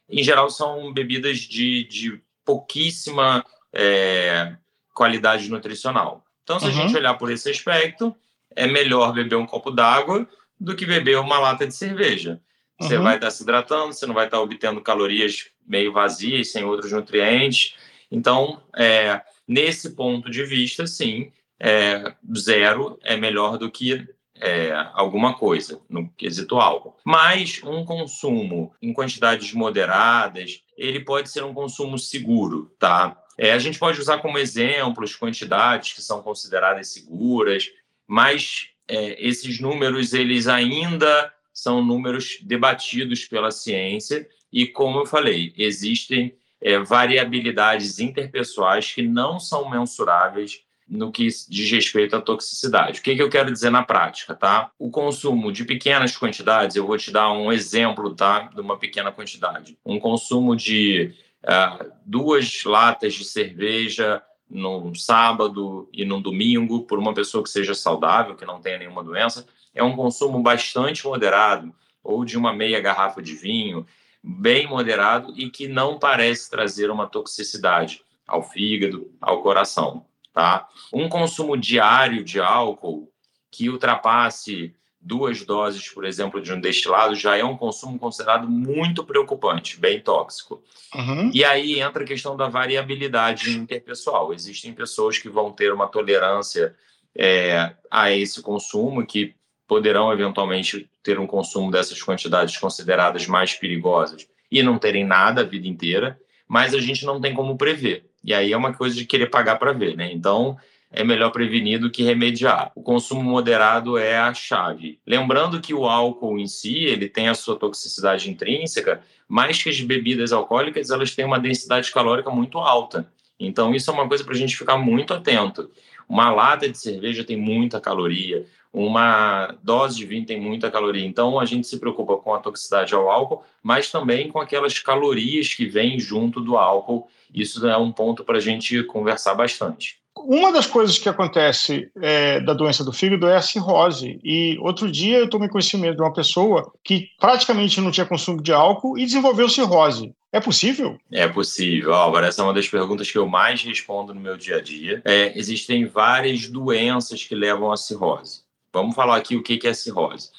em 0.09 0.21
geral 0.21 0.49
são 0.49 0.91
bebidas 0.91 1.39
de, 1.39 1.85
de 1.85 2.21
pouquíssima 2.43 3.41
é, 3.71 4.57
qualidade 4.93 5.49
nutricional. 5.49 6.25
Então, 6.43 6.59
se 6.59 6.65
uhum. 6.65 6.71
a 6.71 6.73
gente 6.73 6.97
olhar 6.97 7.13
por 7.13 7.31
esse 7.31 7.49
aspecto, 7.49 8.13
é 8.53 8.67
melhor 8.67 9.13
beber 9.13 9.37
um 9.37 9.45
copo 9.45 9.71
d'água 9.71 10.27
do 10.59 10.75
que 10.75 10.85
beber 10.85 11.17
uma 11.19 11.39
lata 11.39 11.65
de 11.65 11.73
cerveja. 11.73 12.41
Você 12.81 12.97
uhum. 12.97 13.03
vai 13.03 13.15
estar 13.15 13.31
se 13.31 13.43
hidratando, 13.43 13.93
você 13.93 14.05
não 14.05 14.13
vai 14.13 14.25
estar 14.25 14.41
obtendo 14.41 14.81
calorias 14.81 15.47
meio 15.65 15.93
vazias, 15.93 16.51
sem 16.51 16.65
outros 16.65 16.91
nutrientes. 16.91 17.75
Então, 18.11 18.61
é, 18.75 19.21
nesse 19.47 19.91
ponto 19.91 20.29
de 20.29 20.43
vista, 20.43 20.85
sim, 20.85 21.31
é, 21.65 22.13
zero 22.37 22.99
é 23.03 23.15
melhor 23.15 23.57
do 23.57 23.71
que 23.71 24.05
é, 24.35 24.73
alguma 24.93 25.33
coisa 25.33 25.79
no 25.89 26.09
quesito 26.09 26.57
álcool. 26.59 26.97
Mas 27.05 27.61
um 27.63 27.85
consumo 27.85 28.75
em 28.81 28.91
quantidades 28.91 29.53
moderadas, 29.53 30.61
ele 30.77 30.99
pode 30.99 31.29
ser 31.29 31.41
um 31.45 31.53
consumo 31.53 31.97
seguro, 31.97 32.69
tá? 32.77 33.17
É, 33.37 33.53
a 33.53 33.59
gente 33.59 33.79
pode 33.79 33.97
usar 33.97 34.17
como 34.17 34.37
exemplos 34.37 35.15
quantidades 35.15 35.93
que 35.93 36.01
são 36.01 36.21
consideradas 36.21 36.89
seguras, 36.89 37.71
mas 38.05 38.67
é, 38.85 39.25
esses 39.25 39.61
números 39.61 40.13
eles 40.13 40.47
ainda 40.47 41.33
são 41.53 41.81
números 41.81 42.39
debatidos 42.41 43.23
pela 43.23 43.51
ciência 43.51 44.27
e, 44.51 44.67
como 44.67 44.99
eu 44.99 45.05
falei, 45.05 45.53
existem 45.57 46.35
é, 46.61 46.77
variabilidades 46.79 47.99
interpessoais 47.99 48.91
que 48.91 49.01
não 49.01 49.39
são 49.39 49.69
mensuráveis 49.69 50.62
no 50.87 51.11
que 51.11 51.27
diz 51.27 51.71
respeito 51.71 52.15
à 52.15 52.21
toxicidade. 52.21 52.99
O 52.99 53.03
que, 53.03 53.15
que 53.15 53.21
eu 53.21 53.29
quero 53.29 53.51
dizer 53.51 53.69
na 53.69 53.83
prática, 53.83 54.35
tá? 54.35 54.71
O 54.77 54.89
consumo 54.89 55.51
de 55.51 55.65
pequenas 55.65 56.15
quantidades, 56.15 56.75
eu 56.75 56.85
vou 56.85 56.97
te 56.97 57.11
dar 57.11 57.31
um 57.31 57.51
exemplo, 57.51 58.13
tá? 58.13 58.49
De 58.53 58.61
uma 58.61 58.77
pequena 58.77 59.11
quantidade. 59.11 59.77
Um 59.85 59.99
consumo 59.99 60.55
de 60.55 61.13
uh, 61.43 61.91
duas 62.05 62.63
latas 62.63 63.13
de 63.13 63.25
cerveja 63.25 64.21
num 64.49 64.93
sábado 64.93 65.89
e 65.91 66.05
num 66.05 66.21
domingo 66.21 66.83
por 66.83 66.99
uma 66.99 67.13
pessoa 67.13 67.43
que 67.43 67.49
seja 67.49 67.73
saudável, 67.73 68.35
que 68.35 68.45
não 68.45 68.61
tenha 68.61 68.77
nenhuma 68.77 69.03
doença, 69.03 69.47
é 69.73 69.83
um 69.83 69.95
consumo 69.95 70.39
bastante 70.41 71.05
moderado, 71.05 71.73
ou 72.03 72.23
de 72.23 72.37
uma 72.37 72.53
meia 72.53 72.79
garrafa 72.79 73.21
de 73.21 73.33
vinho, 73.33 73.87
bem 74.23 74.67
moderado 74.67 75.33
e 75.35 75.49
que 75.49 75.67
não 75.67 75.97
parece 75.97 76.49
trazer 76.49 76.91
uma 76.91 77.07
toxicidade 77.07 78.01
ao 78.27 78.43
fígado, 78.43 79.11
ao 79.19 79.41
coração 79.41 80.05
tá? 80.33 80.67
Um 80.91 81.07
consumo 81.07 81.55
diário 81.55 82.23
de 82.23 82.39
álcool 82.39 83.09
que 83.51 83.69
ultrapasse 83.69 84.75
duas 84.99 85.45
doses, 85.45 85.89
por 85.89 86.05
exemplo, 86.05 86.41
de 86.41 86.51
um 86.51 86.59
destilado, 86.59 87.13
já 87.13 87.37
é 87.37 87.43
um 87.43 87.57
consumo 87.57 87.99
considerado 87.99 88.47
muito 88.49 89.03
preocupante, 89.03 89.79
bem 89.79 89.99
tóxico. 89.99 90.63
Uhum. 90.95 91.29
E 91.33 91.43
aí 91.43 91.81
entra 91.81 92.03
a 92.03 92.07
questão 92.07 92.37
da 92.37 92.47
variabilidade 92.47 93.51
interpessoal. 93.51 94.33
Existem 94.33 94.73
pessoas 94.73 95.17
que 95.17 95.29
vão 95.29 95.51
ter 95.51 95.73
uma 95.73 95.87
tolerância 95.87 96.73
é, 97.15 97.73
a 97.91 98.11
esse 98.11 98.41
consumo, 98.41 99.05
que 99.05 99.35
poderão 99.67 100.11
eventualmente 100.11 100.89
ter 101.03 101.19
um 101.19 101.27
consumo 101.27 101.69
dessas 101.69 102.01
quantidades 102.01 102.57
consideradas 102.57 103.27
mais 103.27 103.53
perigosas 103.53 104.27
e 104.49 104.63
não 104.63 104.77
terem 104.77 105.03
nada 105.03 105.41
a 105.41 105.45
vida 105.45 105.67
inteira, 105.67 106.19
mas 106.47 106.73
a 106.73 106.79
gente 106.79 107.05
não 107.05 107.19
tem 107.19 107.33
como 107.33 107.57
prever. 107.57 108.05
E 108.23 108.33
aí 108.33 108.53
é 108.53 108.57
uma 108.57 108.73
coisa 108.73 108.95
de 108.95 109.05
querer 109.05 109.27
pagar 109.27 109.57
para 109.57 109.73
ver, 109.73 109.95
né? 109.95 110.11
Então, 110.11 110.57
é 110.91 111.03
melhor 111.03 111.31
prevenir 111.31 111.79
do 111.79 111.89
que 111.89 112.03
remediar. 112.03 112.71
O 112.75 112.83
consumo 112.83 113.23
moderado 113.23 113.97
é 113.97 114.17
a 114.17 114.33
chave. 114.33 114.99
Lembrando 115.05 115.59
que 115.59 115.73
o 115.73 115.85
álcool 115.85 116.37
em 116.37 116.47
si, 116.47 116.85
ele 116.85 117.09
tem 117.09 117.27
a 117.27 117.33
sua 117.33 117.57
toxicidade 117.57 118.29
intrínseca, 118.29 119.01
mas 119.27 119.61
que 119.61 119.69
as 119.69 119.81
bebidas 119.81 120.31
alcoólicas, 120.31 120.91
elas 120.91 121.15
têm 121.15 121.25
uma 121.25 121.39
densidade 121.39 121.91
calórica 121.91 122.29
muito 122.29 122.59
alta. 122.59 123.11
Então, 123.39 123.73
isso 123.73 123.89
é 123.89 123.93
uma 123.93 124.07
coisa 124.07 124.23
para 124.23 124.33
a 124.33 124.37
gente 124.37 124.55
ficar 124.55 124.77
muito 124.77 125.13
atento. 125.13 125.69
Uma 126.07 126.31
lata 126.31 126.69
de 126.69 126.77
cerveja 126.77 127.23
tem 127.23 127.37
muita 127.37 127.81
caloria, 127.81 128.45
uma 128.71 129.55
dose 129.63 129.97
de 129.97 130.05
vinho 130.05 130.25
tem 130.25 130.39
muita 130.39 130.69
caloria. 130.69 131.05
Então, 131.05 131.39
a 131.39 131.45
gente 131.45 131.67
se 131.67 131.79
preocupa 131.79 132.17
com 132.17 132.33
a 132.33 132.39
toxicidade 132.39 132.93
ao 132.93 133.09
álcool, 133.09 133.43
mas 133.61 133.91
também 133.91 134.29
com 134.29 134.39
aquelas 134.39 134.77
calorias 134.79 135.53
que 135.53 135.65
vêm 135.65 135.99
junto 135.99 136.39
do 136.39 136.57
álcool. 136.57 137.07
Isso 137.33 137.65
é 137.67 137.77
um 137.77 137.91
ponto 137.91 138.23
para 138.23 138.37
a 138.37 138.41
gente 138.41 138.83
conversar 138.83 139.33
bastante. 139.35 139.97
Uma 140.15 140.51
das 140.51 140.67
coisas 140.67 140.97
que 140.99 141.09
acontece 141.09 141.89
é, 141.99 142.39
da 142.39 142.53
doença 142.53 142.83
do 142.83 142.93
fígado 142.93 143.27
é 143.27 143.35
a 143.35 143.41
cirrose. 143.41 144.19
E 144.23 144.57
outro 144.61 144.91
dia 144.91 145.17
eu 145.17 145.29
tomei 145.29 145.49
conhecimento 145.49 145.95
de 145.95 146.01
uma 146.01 146.13
pessoa 146.13 146.71
que 146.83 147.09
praticamente 147.19 147.81
não 147.81 147.91
tinha 147.91 148.05
consumo 148.05 148.41
de 148.41 148.53
álcool 148.53 148.97
e 148.97 149.05
desenvolveu 149.05 149.49
cirrose. 149.49 150.13
É 150.31 150.39
possível? 150.39 150.97
É 151.11 151.27
possível, 151.27 151.93
Álvaro. 151.93 152.25
Essa 152.25 152.41
é 152.41 152.45
uma 152.45 152.53
das 152.53 152.67
perguntas 152.67 153.11
que 153.11 153.17
eu 153.17 153.27
mais 153.27 153.63
respondo 153.63 154.13
no 154.13 154.19
meu 154.19 154.37
dia 154.37 154.57
a 154.57 154.61
dia. 154.61 155.01
É, 155.03 155.37
existem 155.37 155.85
várias 155.85 156.47
doenças 156.47 157.23
que 157.23 157.35
levam 157.35 157.71
à 157.71 157.77
cirrose. 157.77 158.41
Vamos 158.71 158.95
falar 158.95 159.17
aqui 159.17 159.35
o 159.35 159.43
que 159.43 159.67
é 159.67 159.73
cirrose. 159.73 160.29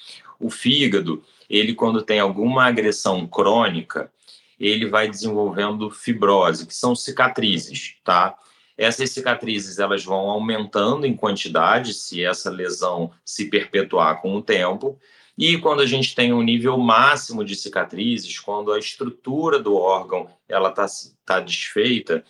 O 0.40 0.50
fígado, 0.50 1.22
ele 1.48 1.74
quando 1.74 2.02
tem 2.02 2.18
alguma 2.18 2.64
agressão 2.64 3.26
crônica, 3.26 4.10
ele 4.58 4.88
vai 4.88 5.08
desenvolvendo 5.08 5.90
fibrose, 5.90 6.66
que 6.66 6.74
são 6.74 6.94
cicatrizes, 6.94 7.96
tá? 8.04 8.36
Essas 8.76 9.10
cicatrizes 9.10 9.78
elas 9.78 10.04
vão 10.04 10.28
aumentando 10.30 11.06
em 11.06 11.16
quantidade 11.16 11.94
se 11.94 12.24
essa 12.24 12.50
lesão 12.50 13.10
se 13.24 13.48
perpetuar 13.48 14.20
com 14.20 14.34
o 14.34 14.42
tempo. 14.42 14.98
E 15.38 15.58
quando 15.58 15.80
a 15.80 15.86
gente 15.86 16.14
tem 16.14 16.32
um 16.32 16.42
nível 16.42 16.76
máximo 16.78 17.44
de 17.44 17.54
cicatrizes, 17.54 18.38
quando 18.38 18.72
a 18.72 18.78
estrutura 18.78 19.58
do 19.58 19.76
órgão 19.76 20.28
ela 20.48 20.70
está 20.70 20.86
tá 21.24 21.40
desfeita, 21.40 22.24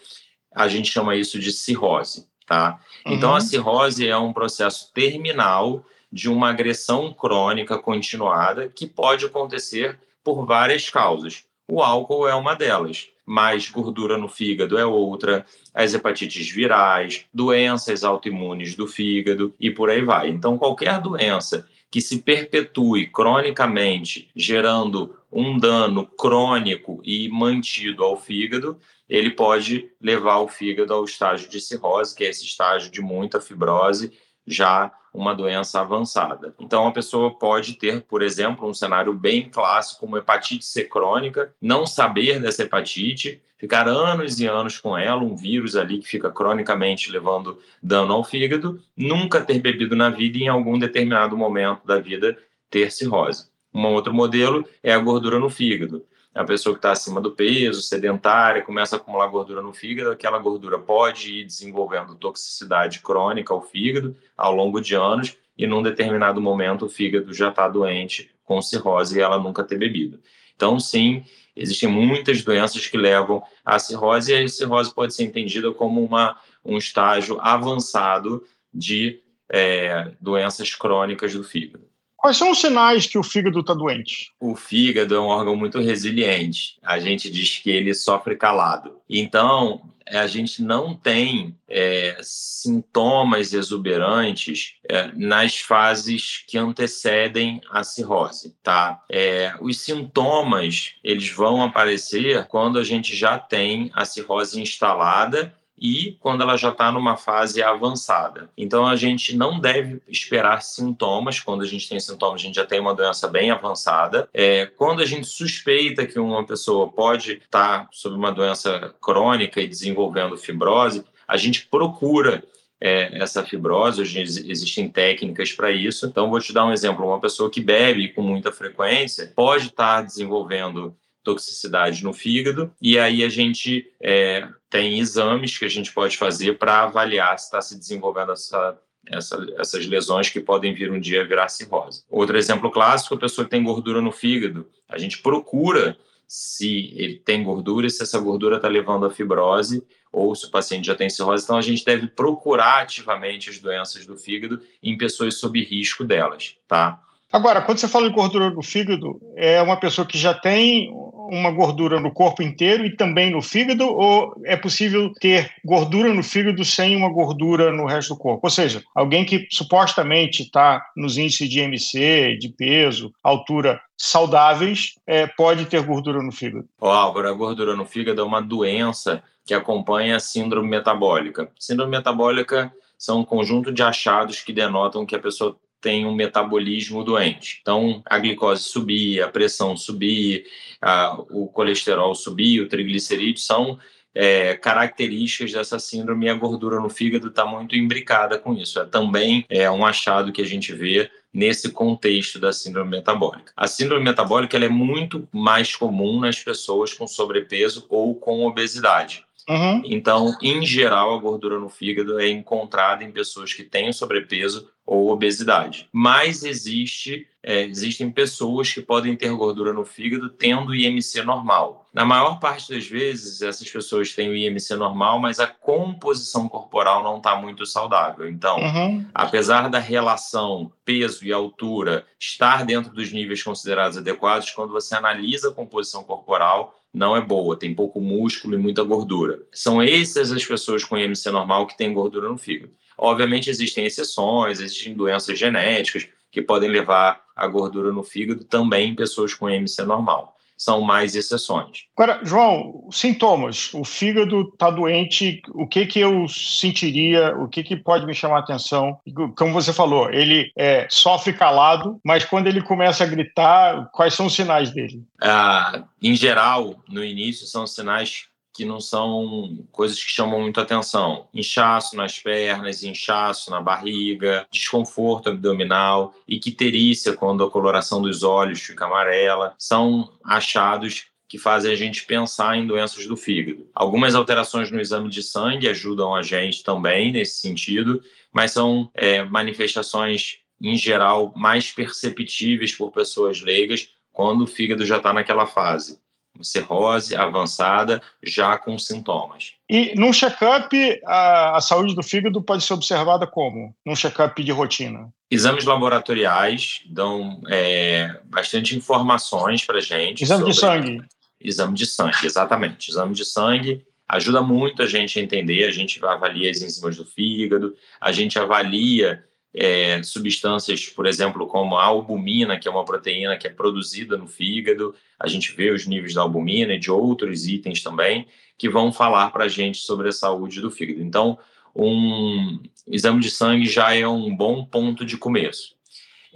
a 0.55 0.69
gente 0.69 0.91
chama 0.91 1.17
isso 1.17 1.39
de 1.39 1.53
cirrose, 1.53 2.27
tá? 2.47 2.79
Uhum. 3.07 3.15
Então 3.15 3.35
a 3.35 3.41
cirrose 3.41 4.07
é 4.07 4.17
um 4.17 4.33
processo 4.33 4.93
terminal 4.93 5.85
de 6.13 6.31
uma 6.31 6.51
agressão 6.51 7.13
crônica 7.13 7.79
continuada 7.79 8.69
que 8.69 8.87
pode 8.87 9.27
acontecer 9.27 9.99
por 10.23 10.47
várias 10.47 10.89
causas. 10.89 11.45
O 11.69 11.83
álcool 11.83 12.29
é 12.29 12.35
uma 12.35 12.55
delas, 12.55 13.09
mas 13.25 13.71
gordura 13.71 14.19
no 14.19 14.29
fígado 14.29 14.77
é 14.77 14.85
outra, 14.85 15.47
as 15.73 15.95
hepatites 15.95 16.51
virais, 16.51 17.25
doenças 17.33 18.05
autoimunes 18.05 18.75
do 18.77 18.87
fígado 18.87 19.55
e 19.59 19.71
por 19.71 19.89
aí 19.89 20.03
vai. 20.03 20.29
Então, 20.29 20.59
qualquer 20.59 21.01
doença 21.01 21.67
que 21.91 22.01
se 22.01 22.21
perpetue 22.21 23.07
cronicamente, 23.07 24.29
gerando 24.35 25.17
um 25.33 25.59
dano 25.59 26.07
crônico 26.07 27.01
e 27.05 27.29
mantido 27.29 28.05
ao 28.05 28.21
fígado, 28.21 28.79
ele 29.09 29.31
pode 29.31 29.91
levar 30.01 30.39
o 30.39 30.49
fígado 30.49 30.93
ao 30.93 31.05
estágio 31.05 31.49
de 31.49 31.61
cirrose, 31.61 32.15
que 32.15 32.25
é 32.25 32.31
esse 32.31 32.45
estágio 32.45 32.91
de 32.91 33.01
muita 33.01 33.41
fibrose 33.41 34.13
já 34.47 34.93
uma 35.15 35.33
doença 35.33 35.81
avançada. 35.81 36.53
Então, 36.59 36.89
a 36.89 36.93
pessoa 36.93 37.39
pode 37.39 37.75
ter, 37.75 38.03
por 38.03 38.21
exemplo, 38.21 38.69
um 38.69 38.75
cenário 38.75 39.15
bem 39.15 39.49
clássico, 39.49 40.05
uma 40.05 40.19
hepatite 40.19 40.65
C 40.65 40.83
crônica, 40.85 41.55
não 41.63 41.87
saber 41.87 42.41
dessa 42.41 42.65
hepatite, 42.65 43.41
ficar 43.57 43.89
anos 43.89 44.41
e 44.41 44.47
anos 44.47 44.79
com 44.79 44.99
ela, 44.99 45.23
um 45.23 45.37
vírus 45.37 45.77
ali 45.77 46.01
que 46.01 46.09
fica 46.09 46.31
cronicamente 46.33 47.13
levando 47.13 47.59
dano 47.81 48.13
ao 48.13 48.25
fígado, 48.25 48.83
nunca 48.97 49.41
ter 49.41 49.61
bebido 49.61 49.95
na 49.95 50.11
vida 50.11 50.37
e 50.37 50.43
em 50.43 50.49
algum 50.49 50.77
determinado 50.77 51.37
momento 51.37 51.87
da 51.87 52.01
vida 52.01 52.37
ter 52.69 52.91
cirrose. 52.91 53.47
Um 53.73 53.87
outro 53.87 54.13
modelo 54.13 54.69
é 54.83 54.93
a 54.93 54.99
gordura 54.99 55.39
no 55.39 55.49
fígado 55.49 56.05
a 56.35 56.45
pessoa 56.45 56.75
que 56.75 56.79
está 56.79 56.91
acima 56.91 57.21
do 57.21 57.31
peso, 57.31 57.81
sedentária, 57.81 58.63
começa 58.63 58.97
a 58.97 58.99
acumular 58.99 59.29
gordura 59.29 59.63
no 59.63 59.73
fígado, 59.73 60.11
aquela 60.11 60.39
gordura 60.39 60.79
pode 60.79 61.33
ir 61.33 61.45
desenvolvendo 61.45 62.17
toxicidade 62.17 62.99
crônica 62.99 63.55
ao 63.55 63.63
fígado 63.63 64.17
ao 64.37 64.53
longo 64.53 64.81
de 64.81 64.97
anos 64.97 65.37
e 65.57 65.67
num 65.67 65.83
determinado 65.83 66.41
momento 66.41 66.87
o 66.87 66.89
fígado 66.89 67.33
já 67.33 67.51
está 67.51 67.69
doente 67.69 68.31
com 68.45 68.61
cirrose 68.61 69.17
e 69.17 69.23
ela 69.23 69.39
nunca 69.39 69.63
ter 69.63 69.79
bebido. 69.79 70.21
Então, 70.57 70.81
sim, 70.81 71.25
existem 71.55 71.89
muitas 71.89 72.43
doenças 72.43 72.87
que 72.87 72.97
levam 72.97 73.43
à 73.65 73.79
cirrose 73.79 74.33
e 74.33 74.37
a 74.37 74.49
cirrose 74.49 74.93
pode 74.93 75.15
ser 75.15 75.25
entendida 75.25 75.73
como 75.73 76.05
uma, 76.05 76.37
um 76.65 76.77
estágio 76.77 77.39
avançado 77.41 78.45
de 78.73 79.21
é, 79.49 80.13
doenças 80.21 80.75
crônicas 80.75 81.33
do 81.33 81.45
fígado. 81.45 81.94
Quais 82.25 82.39
são 82.39 82.53
os 82.53 82.59
sinais 82.59 83.07
que 83.07 83.19
o 83.19 83.23
fígado 83.23 83.61
está 83.61 83.75
doente? 83.75 84.33
O 84.41 84.57
fígado 84.57 85.15
é 85.15 85.21
um 85.21 85.27
órgão 85.27 85.55
muito 85.55 85.79
resiliente. 85.79 86.79
A 86.83 86.99
gente 86.99 87.29
diz 87.29 87.59
que 87.59 87.69
ele 87.69 87.93
sofre 87.93 88.35
calado. 88.35 88.99
Então, 89.07 89.91
a 90.09 90.27
gente 90.27 90.63
não 90.63 90.95
tem 90.95 91.55
é, 91.69 92.17
sintomas 92.23 93.53
exuberantes 93.53 94.77
é, 94.89 95.13
nas 95.15 95.59
fases 95.59 96.43
que 96.49 96.57
antecedem 96.57 97.61
a 97.71 97.85
cirrose, 97.85 98.57
tá? 98.63 99.03
É, 99.13 99.55
os 99.61 99.81
sintomas 99.81 100.95
eles 101.05 101.29
vão 101.29 101.63
aparecer 101.63 102.47
quando 102.47 102.79
a 102.79 102.85
gente 102.85 103.15
já 103.15 103.39
tem 103.39 103.91
a 103.93 104.07
cirrose 104.07 104.59
instalada 104.59 105.55
e 105.79 106.17
quando 106.21 106.43
ela 106.43 106.57
já 106.57 106.71
está 106.71 106.91
numa 106.91 107.17
fase 107.17 107.63
avançada. 107.63 108.49
Então 108.57 108.87
a 108.87 108.97
gente 108.97 109.37
não 109.37 109.59
deve 109.59 110.01
esperar 110.09 110.63
sintomas. 110.63 111.41
Quando 111.41 111.63
a 111.63 111.67
gente 111.67 111.89
tem 111.89 111.99
sintomas, 111.99 112.41
a 112.41 112.45
gente 112.45 112.55
já 112.55 112.67
tem 112.67 112.81
uma 112.81 112.95
doença 112.95 113.29
bem 113.29 113.51
avançada. 113.51 114.29
É, 114.33 114.67
quando 114.67 115.03
a 115.03 115.07
gente 115.07 115.27
suspeita 115.27 116.07
que 116.07 116.19
uma 116.19 116.45
pessoa 116.47 116.89
pode 116.89 117.33
estar 117.33 117.85
tá 117.85 117.89
sob 117.93 118.17
uma 118.17 118.33
doença 118.33 118.95
crônica 119.01 119.61
e 119.61 119.69
desenvolvendo 119.69 120.37
fibrose, 120.37 121.05
a 121.27 121.37
gente 121.37 121.67
procura 121.67 122.45
é, 122.81 123.19
essa 123.19 123.43
fibrose. 123.43 124.03
Hoje 124.03 124.21
existem 124.21 124.89
técnicas 124.89 125.53
para 125.53 125.73
isso. 125.73 126.07
Então, 126.07 126.31
vou 126.31 126.41
te 126.41 126.53
dar 126.53 126.67
um 126.67 126.73
exemplo: 126.73 127.07
uma 127.07 127.21
pessoa 127.21 127.51
que 127.51 127.61
bebe 127.61 128.09
com 128.09 128.23
muita 128.23 128.53
frequência 128.53 129.33
pode 129.35 129.69
estar 129.69 129.97
tá 129.97 130.03
desenvolvendo 130.03 130.95
toxicidade 131.25 132.05
no 132.05 132.13
fígado, 132.13 132.71
e 132.81 132.99
aí 132.99 133.25
a 133.25 133.29
gente 133.29 133.91
é, 134.01 134.47
tem 134.69 134.99
exames 135.01 135.59
que 135.59 135.65
a 135.65 135.69
gente 135.69 135.93
pode 135.93 136.17
fazer 136.17 136.59
para 136.59 136.83
avaliar 136.83 137.39
se 137.39 137.47
está 137.47 137.61
se 137.61 137.79
desenvolvendo 137.79 138.33
essa, 138.33 138.79
essa, 139.07 139.47
essas 139.59 139.87
lesões 139.87 140.29
que 140.29 140.41
podem 140.41 140.75
vir 140.75 140.93
um 140.93 141.01
dia 141.01 141.27
virar 141.27 141.49
cirrose. 141.49 142.05
Outro 142.11 142.37
exemplo 142.37 142.71
clássico, 142.71 143.15
a 143.15 143.19
pessoa 143.19 143.45
que 143.45 143.51
tem 143.51 143.63
gordura 143.63 144.01
no 144.01 144.13
fígado, 144.13 144.69
a 144.89 144.99
gente 144.99 145.19
procura 145.19 145.97
se 146.27 146.93
ele 146.97 147.17
tem 147.17 147.43
gordura 147.43 147.87
e 147.87 147.91
se 147.91 148.03
essa 148.03 148.19
gordura 148.19 148.57
está 148.57 148.69
levando 148.69 149.07
a 149.07 149.11
fibrose 149.11 149.83
ou 150.13 150.35
se 150.35 150.47
o 150.47 150.51
paciente 150.51 150.87
já 150.87 150.95
tem 150.95 151.11
cirrose, 151.11 151.45
então 151.45 151.57
a 151.57 151.63
gente 151.63 151.85
deve 151.85 152.07
procurar 152.07 152.83
ativamente 152.83 153.51
as 153.51 153.59
doenças 153.59 154.07
do 154.07 154.17
fígado 154.17 154.61
em 154.83 154.97
pessoas 154.97 155.39
sob 155.39 155.63
risco 155.63 156.05
delas, 156.05 156.57
tá? 156.69 157.01
Agora, 157.35 157.61
quando 157.63 157.79
você 157.79 157.89
fala 157.89 158.09
de 158.09 158.15
gordura 158.15 158.49
no 158.49 158.63
fígado, 158.63 159.21
é 159.35 159.61
uma 159.61 159.77
pessoa 159.77 160.07
que 160.07 160.17
já 160.17 160.33
tem 160.33 160.89
uma 161.29 161.51
gordura 161.51 161.99
no 161.99 162.13
corpo 162.13 162.45
inteiro 162.45 162.87
e 162.87 162.95
também 162.95 163.29
no 163.29 163.43
fígado, 163.43 163.89
ou 163.89 164.41
é 164.45 164.57
possível 164.57 165.13
ter 165.15 165.51
gordura 165.65 166.15
no 166.15 166.23
fígado 166.23 166.65
sem 166.65 166.95
uma 166.95 167.09
gordura 167.09 167.73
no 167.73 167.87
resto 167.87 168.15
do 168.15 168.21
corpo? 168.21 168.43
Ou 168.45 168.51
seja, 168.51 168.85
alguém 168.95 169.25
que 169.25 169.49
supostamente 169.51 170.45
está 170.45 170.87
nos 170.97 171.19
índices 171.19 171.49
de 171.49 171.59
MC, 171.59 172.37
de 172.39 172.51
peso, 172.51 173.13
altura 173.21 173.81
saudáveis, 173.99 174.95
é, 175.05 175.27
pode 175.27 175.65
ter 175.67 175.83
gordura 175.83 176.23
no 176.23 176.31
fígado? 176.31 176.69
Ó, 176.81 176.93
Álvaro, 176.93 177.29
a 177.29 177.33
gordura 177.33 177.75
no 177.75 177.85
fígado 177.85 178.21
é 178.21 178.25
uma 178.25 178.41
doença 178.41 179.21
que 179.45 179.55
acompanha 179.55 180.15
a 180.15 180.21
síndrome 180.21 180.69
metabólica. 180.69 181.51
Síndrome 181.59 181.91
metabólica 181.91 182.73
são 182.97 183.19
um 183.19 183.25
conjunto 183.25 183.73
de 183.73 183.83
achados 183.83 184.41
que 184.41 184.53
denotam 184.53 185.05
que 185.05 185.17
a 185.17 185.19
pessoa 185.19 185.59
tem 185.85 186.07
um 186.07 186.15
metabolismo 186.15 187.05
doente. 187.05 187.59
Então, 187.61 188.03
a 188.07 188.19
glicose 188.19 188.63
subir, 188.63 189.23
a 189.23 189.29
pressão 189.29 189.77
subir, 189.77 190.47
a, 190.81 191.15
o 191.29 191.47
colesterol 191.47 192.15
subir, 192.15 192.63
o 192.63 192.69
triglicerídeo 192.69 193.43
são 193.43 193.79
é, 194.15 194.57
características 194.57 195.53
dessa 195.53 195.79
síndrome 195.79 196.25
e 196.25 196.31
a 196.31 196.35
gordura 196.35 196.81
no 196.81 196.89
fígado 196.89 197.29
está 197.29 197.45
muito 197.45 197.77
imbricada 197.77 198.39
com 198.39 198.55
isso. 198.55 198.81
É 198.81 198.87
também 198.87 199.45
é 199.51 199.71
um 199.71 199.85
achado 199.85 200.33
que 200.33 200.41
a 200.41 200.47
gente 200.47 200.73
vê 200.73 201.11
nesse 201.35 201.71
contexto 201.71 202.39
da 202.39 202.51
síndrome 202.51 202.93
metabólica. 202.93 203.53
A 203.55 203.67
síndrome 203.67 204.05
metabólica 204.05 204.57
é 204.57 204.69
muito 204.71 205.29
mais 205.31 205.77
comum 205.77 206.19
nas 206.19 206.39
pessoas 206.39 206.95
com 206.95 207.07
sobrepeso 207.07 207.85
ou 207.91 208.15
com 208.15 208.47
obesidade. 208.47 209.23
Uhum. 209.47 209.83
Então, 209.85 210.35
em 210.41 210.65
geral, 210.65 211.15
a 211.15 211.21
gordura 211.21 211.59
no 211.59 211.69
fígado 211.69 212.19
é 212.19 212.27
encontrada 212.29 213.05
em 213.05 213.13
pessoas 213.13 213.53
que 213.53 213.65
têm 213.65 213.93
sobrepeso 213.93 214.71
ou 214.87 215.11
obesidade. 215.11 215.89
Mas 215.93 216.45
existe, 216.45 217.27
é, 217.43 217.63
existem 217.63 218.11
pessoas 218.11 218.73
que 218.73 218.83
podem 218.83 219.17
ter 219.17 219.31
gordura 219.31 219.73
no 219.73 219.85
fígado 219.85 220.29
tendo 220.29 220.75
IMC 220.75 221.23
normal. 221.23 221.89
Na 221.93 222.05
maior 222.05 222.39
parte 222.39 222.73
das 222.73 222.87
vezes, 222.87 223.41
essas 223.41 223.69
pessoas 223.71 224.13
têm 224.13 224.29
o 224.29 224.37
IMC 224.37 224.75
normal, 224.77 225.19
mas 225.19 225.41
a 225.41 225.47
composição 225.47 226.49
corporal 226.49 227.03
não 227.03 227.17
está 227.17 227.37
muito 227.37 227.65
saudável. 227.65 228.29
Então, 228.29 228.59
uhum. 228.59 229.07
apesar 229.15 229.71
da 229.71 229.79
relação 229.79 230.71
peso 230.85 231.25
e 231.25 231.33
altura 231.33 232.07
estar 232.21 232.65
dentro 232.65 232.93
dos 232.93 233.13
níveis 233.13 233.43
considerados 233.43 233.97
adequados, 233.97 234.51
quando 234.51 234.73
você 234.73 234.95
analisa 234.95 235.49
a 235.49 235.55
composição 235.55 236.05
corporal, 236.05 236.79
não 236.93 237.17
é 237.17 237.21
boa, 237.21 237.59
tem 237.59 237.75
pouco 237.75 238.01
músculo 238.01 238.55
e 238.55 238.59
muita 238.59 238.85
gordura. 238.85 239.43
São 239.51 239.83
essas 239.83 240.31
as 240.31 240.45
pessoas 240.45 240.85
com 240.85 240.97
IMC 240.97 241.31
normal 241.31 241.67
que 241.67 241.77
têm 241.77 241.93
gordura 241.93 242.29
no 242.29 242.39
fígado. 242.39 242.73
Obviamente 242.97 243.51
existem 243.51 243.87
exceções, 243.87 244.61
existem 244.61 244.95
doenças 244.95 245.39
genéticas 245.39 246.09
que 246.31 246.43
podem 246.43 246.69
levar 246.69 247.23
a 247.35 247.47
gordura 247.47 247.93
no 247.93 248.03
fígado 248.03 248.45
também 248.45 248.91
em 248.91 248.95
pessoas 248.95 249.35
com 249.35 249.49
MC 249.49 249.83
normal 249.85 250.35
são 250.57 250.81
mais 250.81 251.15
exceções. 251.15 251.85
Agora, 251.97 252.21
João, 252.25 252.89
sintomas. 252.91 253.73
O 253.75 253.85
fígado 253.85 254.49
está 254.53 254.71
doente, 254.71 255.43
o 255.51 255.67
que 255.67 255.87
que 255.87 256.01
eu 256.01 256.29
sentiria, 256.29 257.37
o 257.37 257.49
que 257.49 257.63
que 257.63 257.77
pode 257.77 258.07
me 258.07 258.15
chamar 258.15 258.37
a 258.37 258.41
atenção? 258.41 258.99
Como 259.37 259.53
você 259.53 259.73
falou, 259.73 260.11
ele 260.11 260.51
é, 260.57 260.87
sofre 260.91 261.33
calado, 261.33 262.01
mas 262.05 262.25
quando 262.25 262.47
ele 262.47 262.63
começa 262.63 263.05
a 263.05 263.07
gritar, 263.07 263.91
quais 263.93 264.15
são 264.15 264.27
os 264.27 264.35
sinais 264.35 264.71
dele? 264.71 265.03
Ah, 265.21 265.85
em 266.01 266.15
geral, 266.15 266.77
no 266.89 267.05
início, 267.05 267.47
são 267.47 267.67
sinais 267.67 268.27
que 268.55 268.65
não 268.65 268.81
são 268.81 269.67
coisas 269.73 270.03
que 270.03 270.11
chamam 270.11 270.41
muito 270.41 270.61
atenção. 270.61 271.27
Inchaço 271.35 271.97
nas 271.97 272.21
pernas, 272.21 272.85
inchaço 272.85 273.51
na 273.51 273.61
barriga, 273.61 274.47
desconforto 274.51 275.31
abdominal, 275.31 276.15
icterícia 276.29 277.15
quando 277.15 277.43
a 277.43 277.51
coloração 277.51 278.01
dos 278.01 278.23
olhos 278.23 278.61
fica 278.61 278.85
amarela, 278.85 279.55
são 279.59 280.13
achados 280.25 281.07
que 281.29 281.37
fazem 281.37 281.73
a 281.73 281.75
gente 281.75 282.07
pensar 282.07 282.57
em 282.57 282.65
doenças 282.65 283.07
do 283.09 283.17
fígado. 283.17 283.67
Algumas 283.75 284.15
alterações 284.15 284.71
no 284.71 284.81
exame 284.81 285.11
de 285.11 285.23
sangue 285.23 285.69
ajudam 285.69 286.15
a 286.15 286.23
gente 286.23 286.63
também 286.63 287.11
nesse 287.11 287.41
sentido, 287.41 288.01
mas 288.33 288.53
são 288.53 288.89
é, 288.95 289.25
manifestações 289.25 290.39
em 290.63 290.77
geral 290.77 291.33
mais 291.35 291.73
perceptíveis 291.73 292.73
por 292.73 292.93
pessoas 292.93 293.41
leigas 293.41 293.89
quando 294.13 294.43
o 294.43 294.47
fígado 294.47 294.87
já 294.87 294.99
está 294.99 295.13
naquela 295.13 295.45
fase 295.45 296.04
cirrose 296.43 297.15
avançada, 297.15 298.03
já 298.23 298.59
com 298.59 298.79
sintomas. 298.79 299.53
E 299.69 299.95
num 299.95 300.13
check-up, 300.13 301.01
a, 301.07 301.57
a, 301.57 301.61
saúde 301.61 301.95
do 301.95 302.03
fígado 302.03 302.43
pode 302.43 302.65
ser 302.65 302.75
observada 302.75 303.27
como? 303.27 303.75
Num 303.85 303.95
check-up 303.95 304.43
de 304.43 304.53
rotina? 304.53 305.13
Exames 305.31 305.65
laboratoriais 305.65 306.83
dão 306.87 307.41
é, 307.49 308.21
bastante 308.25 308.77
informações 308.77 309.65
para 309.65 309.81
gente. 309.81 310.23
Exame 310.23 310.45
de 310.45 310.55
sangue? 310.55 311.03
Exame 311.41 311.75
de 311.75 311.87
sangue, 311.87 312.27
exatamente. 312.27 312.91
Exame 312.91 313.15
de 313.15 313.25
sangue 313.25 313.85
ajuda 314.09 314.43
muito 314.43 314.83
a 314.83 314.87
gente 314.87 315.19
a 315.19 315.23
entender, 315.23 315.65
a 315.65 315.71
gente 315.71 316.05
avalia 316.05 316.51
as 316.51 316.63
enzimas 316.63 316.97
do 316.97 317.05
fígado, 317.05 317.75
a 318.01 318.13
gente 318.13 318.39
avalia 318.39 319.25
é, 319.55 320.03
substâncias, 320.03 320.87
por 320.87 321.07
exemplo, 321.07 321.47
como 321.47 321.77
a 321.77 321.85
albumina, 321.85 322.59
que 322.59 322.67
é 322.67 322.71
uma 322.71 322.85
proteína 322.85 323.37
que 323.37 323.47
é 323.47 323.51
produzida 323.51 324.17
no 324.17 324.27
fígado, 324.27 324.95
a 325.19 325.29
gente 325.29 325.53
vê 325.55 325.71
os 325.71 325.87
níveis 325.87 326.15
da 326.15 326.23
albumina 326.23 326.75
e 326.75 326.79
de 326.79 326.91
outros 326.91 327.47
itens 327.47 327.83
também, 327.83 328.27
que 328.59 328.69
vão 328.69 328.93
falar 328.93 329.31
para 329.31 329.45
a 329.45 329.49
gente 329.49 329.79
sobre 329.79 330.09
a 330.09 330.13
saúde 330.13 330.61
do 330.61 330.71
fígado. 330.71 331.01
Então, 331.01 331.39
um 331.75 332.61
exame 332.89 333.21
de 333.21 333.31
sangue 333.31 333.67
já 333.67 333.95
é 333.95 334.07
um 334.07 334.35
bom 334.35 334.65
ponto 334.65 335.05
de 335.05 335.17
começo. 335.17 335.75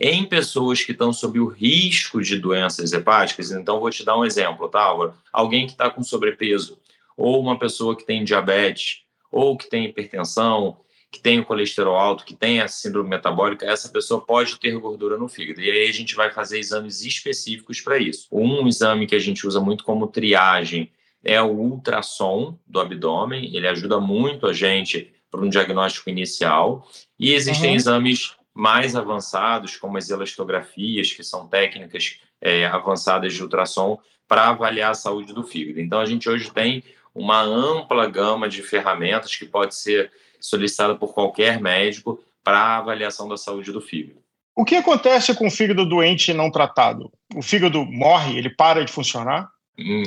Em 0.01 0.25
pessoas 0.25 0.85
que 0.85 0.93
estão 0.93 1.13
sob 1.13 1.41
o 1.41 1.49
risco 1.49 2.23
de 2.23 2.39
doenças 2.39 2.93
hepáticas, 2.93 3.51
então 3.51 3.81
vou 3.81 3.91
te 3.91 4.05
dar 4.05 4.17
um 4.17 4.25
exemplo, 4.25 4.69
tá, 4.69 4.81
Álvaro? 4.81 5.15
Alguém 5.33 5.67
que 5.67 5.73
está 5.73 5.91
com 5.91 6.05
sobrepeso, 6.05 6.79
ou 7.17 7.41
uma 7.41 7.59
pessoa 7.59 7.97
que 7.97 8.07
tem 8.07 8.23
diabetes, 8.23 9.03
ou 9.31 9.57
que 9.57 9.69
tem 9.69 9.87
hipertensão, 9.87 10.79
que 11.11 11.21
tem 11.21 11.41
o 11.41 11.45
colesterol 11.45 11.97
alto, 11.97 12.25
que 12.25 12.35
tem 12.35 12.61
a 12.61 12.69
síndrome 12.69 13.09
metabólica, 13.09 13.67
essa 13.67 13.89
pessoa 13.89 14.21
pode 14.21 14.59
ter 14.59 14.79
gordura 14.79 15.17
no 15.17 15.29
fígado. 15.29 15.61
E 15.61 15.71
aí 15.71 15.89
a 15.89 15.93
gente 15.93 16.15
vai 16.15 16.31
fazer 16.31 16.59
exames 16.59 17.03
específicos 17.03 17.81
para 17.81 17.99
isso. 17.99 18.29
Um 18.31 18.69
exame 18.69 19.07
que 19.07 19.15
a 19.15 19.19
gente 19.19 19.47
usa 19.47 19.61
muito 19.61 19.85
como 19.85 20.07
triagem 20.07 20.91
é 21.25 21.41
o 21.41 21.49
ultrassom 21.49 22.59
do 22.67 22.79
abdômen. 22.79 23.55
Ele 23.57 23.67
ajuda 23.67 23.99
muito 23.99 24.47
a 24.47 24.53
gente 24.53 25.13
para 25.31 25.41
um 25.41 25.49
diagnóstico 25.49 26.11
inicial. 26.11 26.87
E 27.19 27.33
existem 27.33 27.71
uhum. 27.71 27.77
exames 27.77 28.37
mais 28.53 28.95
avançados, 28.95 29.77
como 29.77 29.97
as 29.97 30.11
elastografias, 30.11 31.13
que 31.13 31.23
são 31.23 31.47
técnicas 31.47 32.19
é, 32.41 32.67
avançadas 32.67 33.33
de 33.33 33.43
ultrassom 33.43 33.99
para 34.27 34.49
avaliar 34.49 34.91
a 34.91 34.95
saúde 34.95 35.33
do 35.33 35.43
fígado. 35.43 35.81
Então, 35.81 36.01
a 36.01 36.07
gente 36.07 36.29
hoje 36.29 36.51
tem 36.51 36.83
uma 37.15 37.41
ampla 37.41 38.07
gama 38.07 38.49
de 38.49 38.63
ferramentas 38.63 39.35
que 39.35 39.47
pode 39.47 39.75
ser 39.75 40.13
solicitada 40.41 40.95
por 40.95 41.15
qualquer 41.15 41.61
médico 41.61 42.23
para 42.43 42.79
avaliação 42.79 43.29
da 43.29 43.37
saúde 43.37 43.73
do 43.73 43.81
fígado. 43.81 44.21
O 44.57 44.65
que 44.65 44.75
acontece 44.75 45.35
com 45.35 45.47
o 45.47 45.51
fígado 45.51 45.87
doente 45.87 46.33
não 46.33 46.51
tratado? 46.51 47.13
O 47.35 47.43
fígado 47.43 47.85
morre, 47.85 48.37
ele 48.37 48.51
para 48.51 48.85
de 48.85 48.91
funcionar? 48.91 49.49
Hum, 49.79 50.03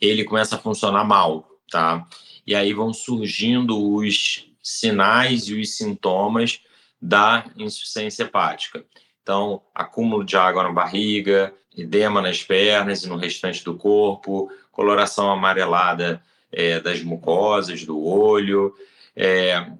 ele 0.00 0.24
começa 0.24 0.56
a 0.56 0.58
funcionar 0.58 1.04
mal, 1.04 1.46
tá? 1.70 2.06
E 2.46 2.54
aí 2.54 2.72
vão 2.72 2.94
surgindo 2.94 3.94
os 3.94 4.46
sinais 4.62 5.48
e 5.48 5.60
os 5.60 5.76
sintomas 5.76 6.60
da 7.00 7.44
insuficiência 7.56 8.24
hepática. 8.24 8.84
Então, 9.22 9.62
acúmulo 9.74 10.24
de 10.24 10.36
água 10.36 10.62
na 10.62 10.72
barriga, 10.72 11.54
edema 11.76 12.20
nas 12.20 12.42
pernas 12.42 13.04
e 13.04 13.08
no 13.08 13.16
restante 13.16 13.64
do 13.64 13.76
corpo, 13.76 14.50
coloração 14.72 15.30
amarelada 15.30 16.22
é, 16.50 16.80
das 16.80 17.02
mucosas, 17.02 17.84
do 17.84 18.02
olho, 18.02 18.74
é, 19.20 19.70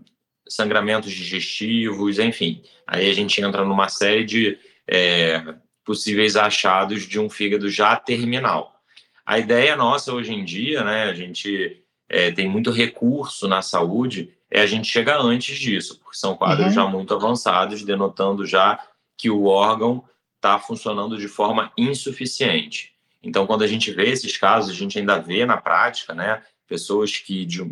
sangramentos 0.47 1.11
digestivos, 1.11 2.19
enfim. 2.19 2.63
Aí 2.87 3.09
a 3.09 3.15
gente 3.15 3.41
entra 3.41 3.65
numa 3.65 3.89
série 3.89 4.23
de 4.23 4.59
é, 4.87 5.43
possíveis 5.83 6.37
achados 6.37 7.09
de 7.09 7.19
um 7.19 7.31
fígado 7.31 7.71
já 7.71 7.97
terminal. 7.97 8.75
A 9.25 9.39
ideia 9.39 9.75
nossa 9.77 10.13
hoje 10.13 10.35
em 10.35 10.45
dia, 10.45 10.85
né, 10.85 11.05
a 11.05 11.15
gente 11.15 11.83
é, 12.07 12.31
tem 12.31 12.49
muito 12.49 12.71
recurso 12.71 13.49
na 13.49 13.63
saúde, 13.63 14.35
é 14.51 14.61
a 14.61 14.67
gente 14.67 14.89
chegar 14.89 15.19
antes 15.21 15.59
disso, 15.59 15.99
porque 16.01 16.19
são 16.19 16.37
quadros 16.37 16.67
uhum. 16.67 16.73
já 16.73 16.87
muito 16.87 17.15
avançados, 17.15 17.83
denotando 17.83 18.45
já 18.45 18.79
que 19.17 19.31
o 19.31 19.45
órgão 19.45 20.05
está 20.37 20.59
funcionando 20.59 21.17
de 21.17 21.29
forma 21.29 21.73
insuficiente. 21.79 22.93
Então, 23.23 23.47
quando 23.47 23.63
a 23.63 23.67
gente 23.67 23.91
vê 23.91 24.11
esses 24.11 24.37
casos, 24.37 24.71
a 24.71 24.75
gente 24.75 24.99
ainda 24.99 25.19
vê 25.19 25.47
na 25.47 25.57
prática, 25.57 26.13
né, 26.15 26.43
pessoas 26.67 27.19
que 27.19 27.45
de, 27.45 27.63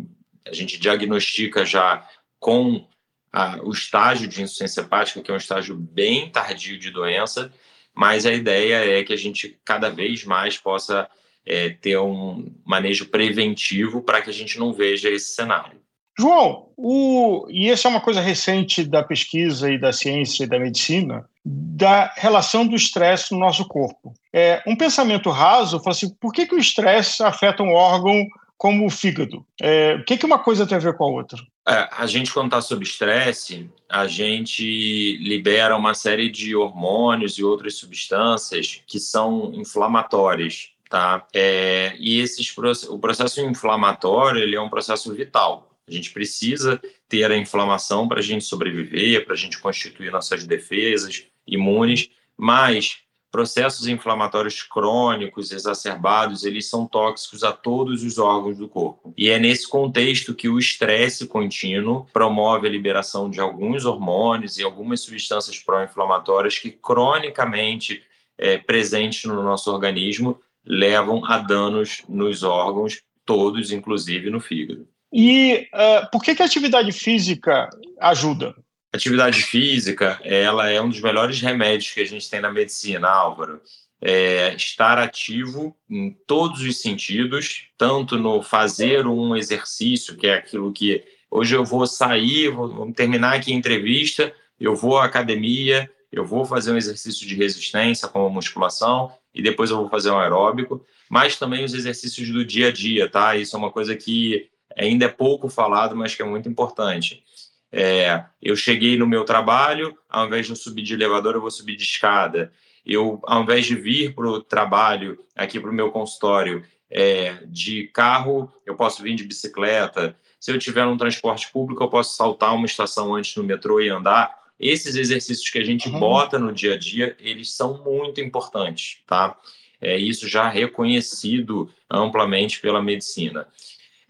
a 0.49 0.53
gente 0.53 0.79
diagnostica 0.79 1.65
já 1.65 2.07
com 2.39 2.87
a, 3.31 3.57
o 3.63 3.71
estágio 3.71 4.27
de 4.27 4.41
insuficiência 4.41 4.81
hepática, 4.81 5.21
que 5.21 5.31
é 5.31 5.33
um 5.33 5.37
estágio 5.37 5.75
bem 5.75 6.29
tardio 6.29 6.77
de 6.77 6.89
doença, 6.89 7.51
mas 7.93 8.25
a 8.25 8.33
ideia 8.33 8.99
é 8.99 9.03
que 9.03 9.13
a 9.13 9.17
gente 9.17 9.59
cada 9.63 9.89
vez 9.89 10.23
mais 10.23 10.57
possa 10.57 11.09
é, 11.45 11.69
ter 11.69 11.97
um 11.97 12.51
manejo 12.65 13.07
preventivo 13.07 14.01
para 14.01 14.21
que 14.21 14.29
a 14.29 14.33
gente 14.33 14.57
não 14.57 14.73
veja 14.73 15.09
esse 15.09 15.33
cenário. 15.35 15.79
João, 16.17 16.67
o, 16.75 17.47
e 17.49 17.69
essa 17.69 17.87
é 17.87 17.91
uma 17.91 18.01
coisa 18.01 18.19
recente 18.19 18.83
da 18.83 19.01
pesquisa 19.01 19.71
e 19.71 19.79
da 19.79 19.93
ciência 19.93 20.43
e 20.43 20.47
da 20.47 20.59
medicina, 20.59 21.25
da 21.45 22.13
relação 22.17 22.67
do 22.67 22.75
estresse 22.75 23.31
no 23.31 23.39
nosso 23.39 23.65
corpo. 23.65 24.13
É, 24.33 24.61
um 24.67 24.75
pensamento 24.75 25.29
raso 25.29 25.79
fala 25.79 25.91
assim, 25.91 26.13
por 26.19 26.33
que, 26.33 26.45
que 26.45 26.55
o 26.55 26.59
estresse 26.59 27.23
afeta 27.23 27.63
um 27.63 27.73
órgão 27.73 28.27
como 28.59 28.85
o 28.85 28.89
fígado. 28.89 29.45
É, 29.59 29.95
o 29.95 30.03
que, 30.03 30.17
que 30.17 30.25
uma 30.25 30.37
coisa 30.37 30.67
tem 30.67 30.75
a 30.75 30.81
ver 30.81 30.93
com 30.97 31.05
a 31.05 31.07
outra? 31.07 31.39
É, 31.65 31.87
a 31.93 32.05
gente, 32.05 32.31
quando 32.33 32.47
está 32.47 32.61
sob 32.61 32.83
estresse, 32.83 33.69
a 33.87 34.05
gente 34.05 35.17
libera 35.17 35.77
uma 35.77 35.93
série 35.93 36.29
de 36.29 36.53
hormônios 36.53 37.37
e 37.37 37.43
outras 37.43 37.75
substâncias 37.75 38.83
que 38.85 38.99
são 38.99 39.53
inflamatórias, 39.53 40.73
tá? 40.89 41.25
É, 41.33 41.95
e 41.97 42.19
esses, 42.19 42.53
o 42.89 42.99
processo 42.99 43.39
inflamatório 43.39 44.43
ele 44.43 44.57
é 44.57 44.61
um 44.61 44.69
processo 44.69 45.13
vital. 45.13 45.71
A 45.87 45.91
gente 45.91 46.11
precisa 46.11 46.81
ter 47.07 47.31
a 47.31 47.37
inflamação 47.37 48.09
para 48.09 48.19
a 48.19 48.23
gente 48.23 48.43
sobreviver, 48.43 49.23
para 49.23 49.35
a 49.35 49.37
gente 49.37 49.57
constituir 49.59 50.11
nossas 50.11 50.43
defesas 50.43 51.23
imunes, 51.47 52.09
mas 52.37 52.97
processos 53.31 53.87
inflamatórios 53.87 54.63
crônicos 54.63 55.51
exacerbados, 55.51 56.43
eles 56.43 56.69
são 56.69 56.85
tóxicos 56.85 57.43
a 57.43 57.51
todos 57.51 58.03
os 58.03 58.17
órgãos 58.17 58.57
do 58.57 58.67
corpo. 58.67 59.13
E 59.17 59.29
é 59.29 59.37
nesse 59.37 59.67
contexto 59.67 60.33
que 60.33 60.49
o 60.49 60.57
estresse 60.57 61.27
contínuo 61.27 62.07
promove 62.11 62.67
a 62.67 62.71
liberação 62.71 63.29
de 63.29 63.39
alguns 63.39 63.85
hormônios 63.85 64.57
e 64.57 64.63
algumas 64.63 65.01
substâncias 65.01 65.59
pró-inflamatórias 65.59 66.57
que 66.57 66.71
cronicamente 66.71 68.01
é, 68.37 68.57
presentes 68.57 69.25
no 69.25 69.43
nosso 69.43 69.71
organismo 69.71 70.39
levam 70.65 71.23
a 71.25 71.37
danos 71.37 72.03
nos 72.07 72.43
órgãos 72.43 73.01
todos, 73.25 73.71
inclusive 73.71 74.29
no 74.29 74.39
fígado. 74.39 74.87
E 75.11 75.67
uh, 75.73 76.09
por 76.11 76.23
que, 76.23 76.35
que 76.35 76.41
a 76.41 76.45
atividade 76.45 76.91
física 76.91 77.69
ajuda? 77.99 78.55
Atividade 78.91 79.43
física, 79.43 80.19
ela 80.23 80.67
é 80.67 80.81
um 80.81 80.89
dos 80.89 80.99
melhores 80.99 81.39
remédios 81.39 81.91
que 81.91 82.01
a 82.01 82.05
gente 82.05 82.27
tem 82.27 82.41
na 82.41 82.51
medicina, 82.51 83.07
Álvaro. 83.07 83.61
É 84.01 84.55
estar 84.55 84.97
ativo 84.97 85.75
em 85.87 86.11
todos 86.25 86.61
os 86.61 86.81
sentidos, 86.81 87.67
tanto 87.77 88.17
no 88.17 88.41
fazer 88.41 89.05
um 89.05 89.35
exercício, 89.35 90.15
que 90.15 90.25
é 90.25 90.33
aquilo 90.33 90.73
que 90.73 91.03
hoje 91.29 91.55
eu 91.55 91.63
vou 91.63 91.85
sair, 91.85 92.49
vou, 92.49 92.67
vamos 92.67 92.95
terminar 92.95 93.35
aqui 93.35 93.51
a 93.53 93.55
entrevista, 93.55 94.33
eu 94.59 94.75
vou 94.75 94.97
à 94.97 95.05
academia, 95.05 95.89
eu 96.11 96.25
vou 96.25 96.43
fazer 96.43 96.71
um 96.71 96.77
exercício 96.77 97.27
de 97.27 97.35
resistência, 97.35 98.07
como 98.07 98.29
musculação, 98.29 99.11
e 99.35 99.43
depois 99.43 99.69
eu 99.69 99.77
vou 99.77 99.89
fazer 99.89 100.09
um 100.09 100.17
aeróbico, 100.17 100.83
mas 101.07 101.37
também 101.37 101.63
os 101.63 101.75
exercícios 101.75 102.27
do 102.29 102.43
dia 102.43 102.69
a 102.69 102.71
dia, 102.71 103.07
tá? 103.07 103.35
Isso 103.35 103.55
é 103.55 103.59
uma 103.59 103.71
coisa 103.71 103.95
que 103.95 104.49
ainda 104.75 105.05
é 105.05 105.09
pouco 105.09 105.47
falado, 105.47 105.95
mas 105.95 106.15
que 106.15 106.23
é 106.23 106.25
muito 106.25 106.49
importante 106.49 107.23
É, 107.71 108.23
eu 108.41 108.55
cheguei 108.55 108.97
no 108.97 109.05
meu 109.05 109.23
trabalho, 109.23 109.97
ao 110.09 110.25
invés 110.25 110.45
de 110.45 110.51
eu 110.51 110.55
subir 110.55 110.81
de 110.81 110.93
elevador, 110.93 111.35
eu 111.35 111.41
vou 111.41 111.51
subir 111.51 111.75
de 111.75 111.83
escada. 111.83 112.51
Eu, 112.85 113.19
ao 113.23 113.43
invés 113.43 113.65
de 113.65 113.75
vir 113.75 114.15
para 114.15 114.27
o 114.27 114.41
trabalho, 114.41 115.19
aqui 115.35 115.59
para 115.59 115.69
o 115.69 115.73
meu 115.73 115.91
consultório, 115.91 116.65
é, 116.89 117.43
de 117.45 117.87
carro, 117.93 118.51
eu 118.65 118.75
posso 118.75 119.03
vir 119.03 119.15
de 119.15 119.23
bicicleta. 119.23 120.15
Se 120.39 120.51
eu 120.51 120.57
tiver 120.57 120.85
um 120.85 120.97
transporte 120.97 121.51
público, 121.51 121.83
eu 121.83 121.89
posso 121.89 122.15
saltar 122.15 122.55
uma 122.55 122.65
estação 122.65 123.13
antes 123.13 123.35
no 123.35 123.43
metrô 123.43 123.79
e 123.79 123.89
andar. 123.89 124.33
Esses 124.59 124.95
exercícios 124.95 125.49
que 125.49 125.59
a 125.59 125.63
gente 125.63 125.87
uhum. 125.89 125.99
bota 125.99 126.39
no 126.39 126.51
dia 126.51 126.73
a 126.73 126.77
dia, 126.77 127.15
eles 127.19 127.51
são 127.55 127.83
muito 127.83 128.19
importantes, 128.19 128.97
tá? 129.05 129.37
É 129.79 129.97
isso 129.97 130.27
já 130.27 130.49
reconhecido 130.49 131.69
amplamente 131.89 132.59
pela 132.59 132.81
medicina. 132.81 133.47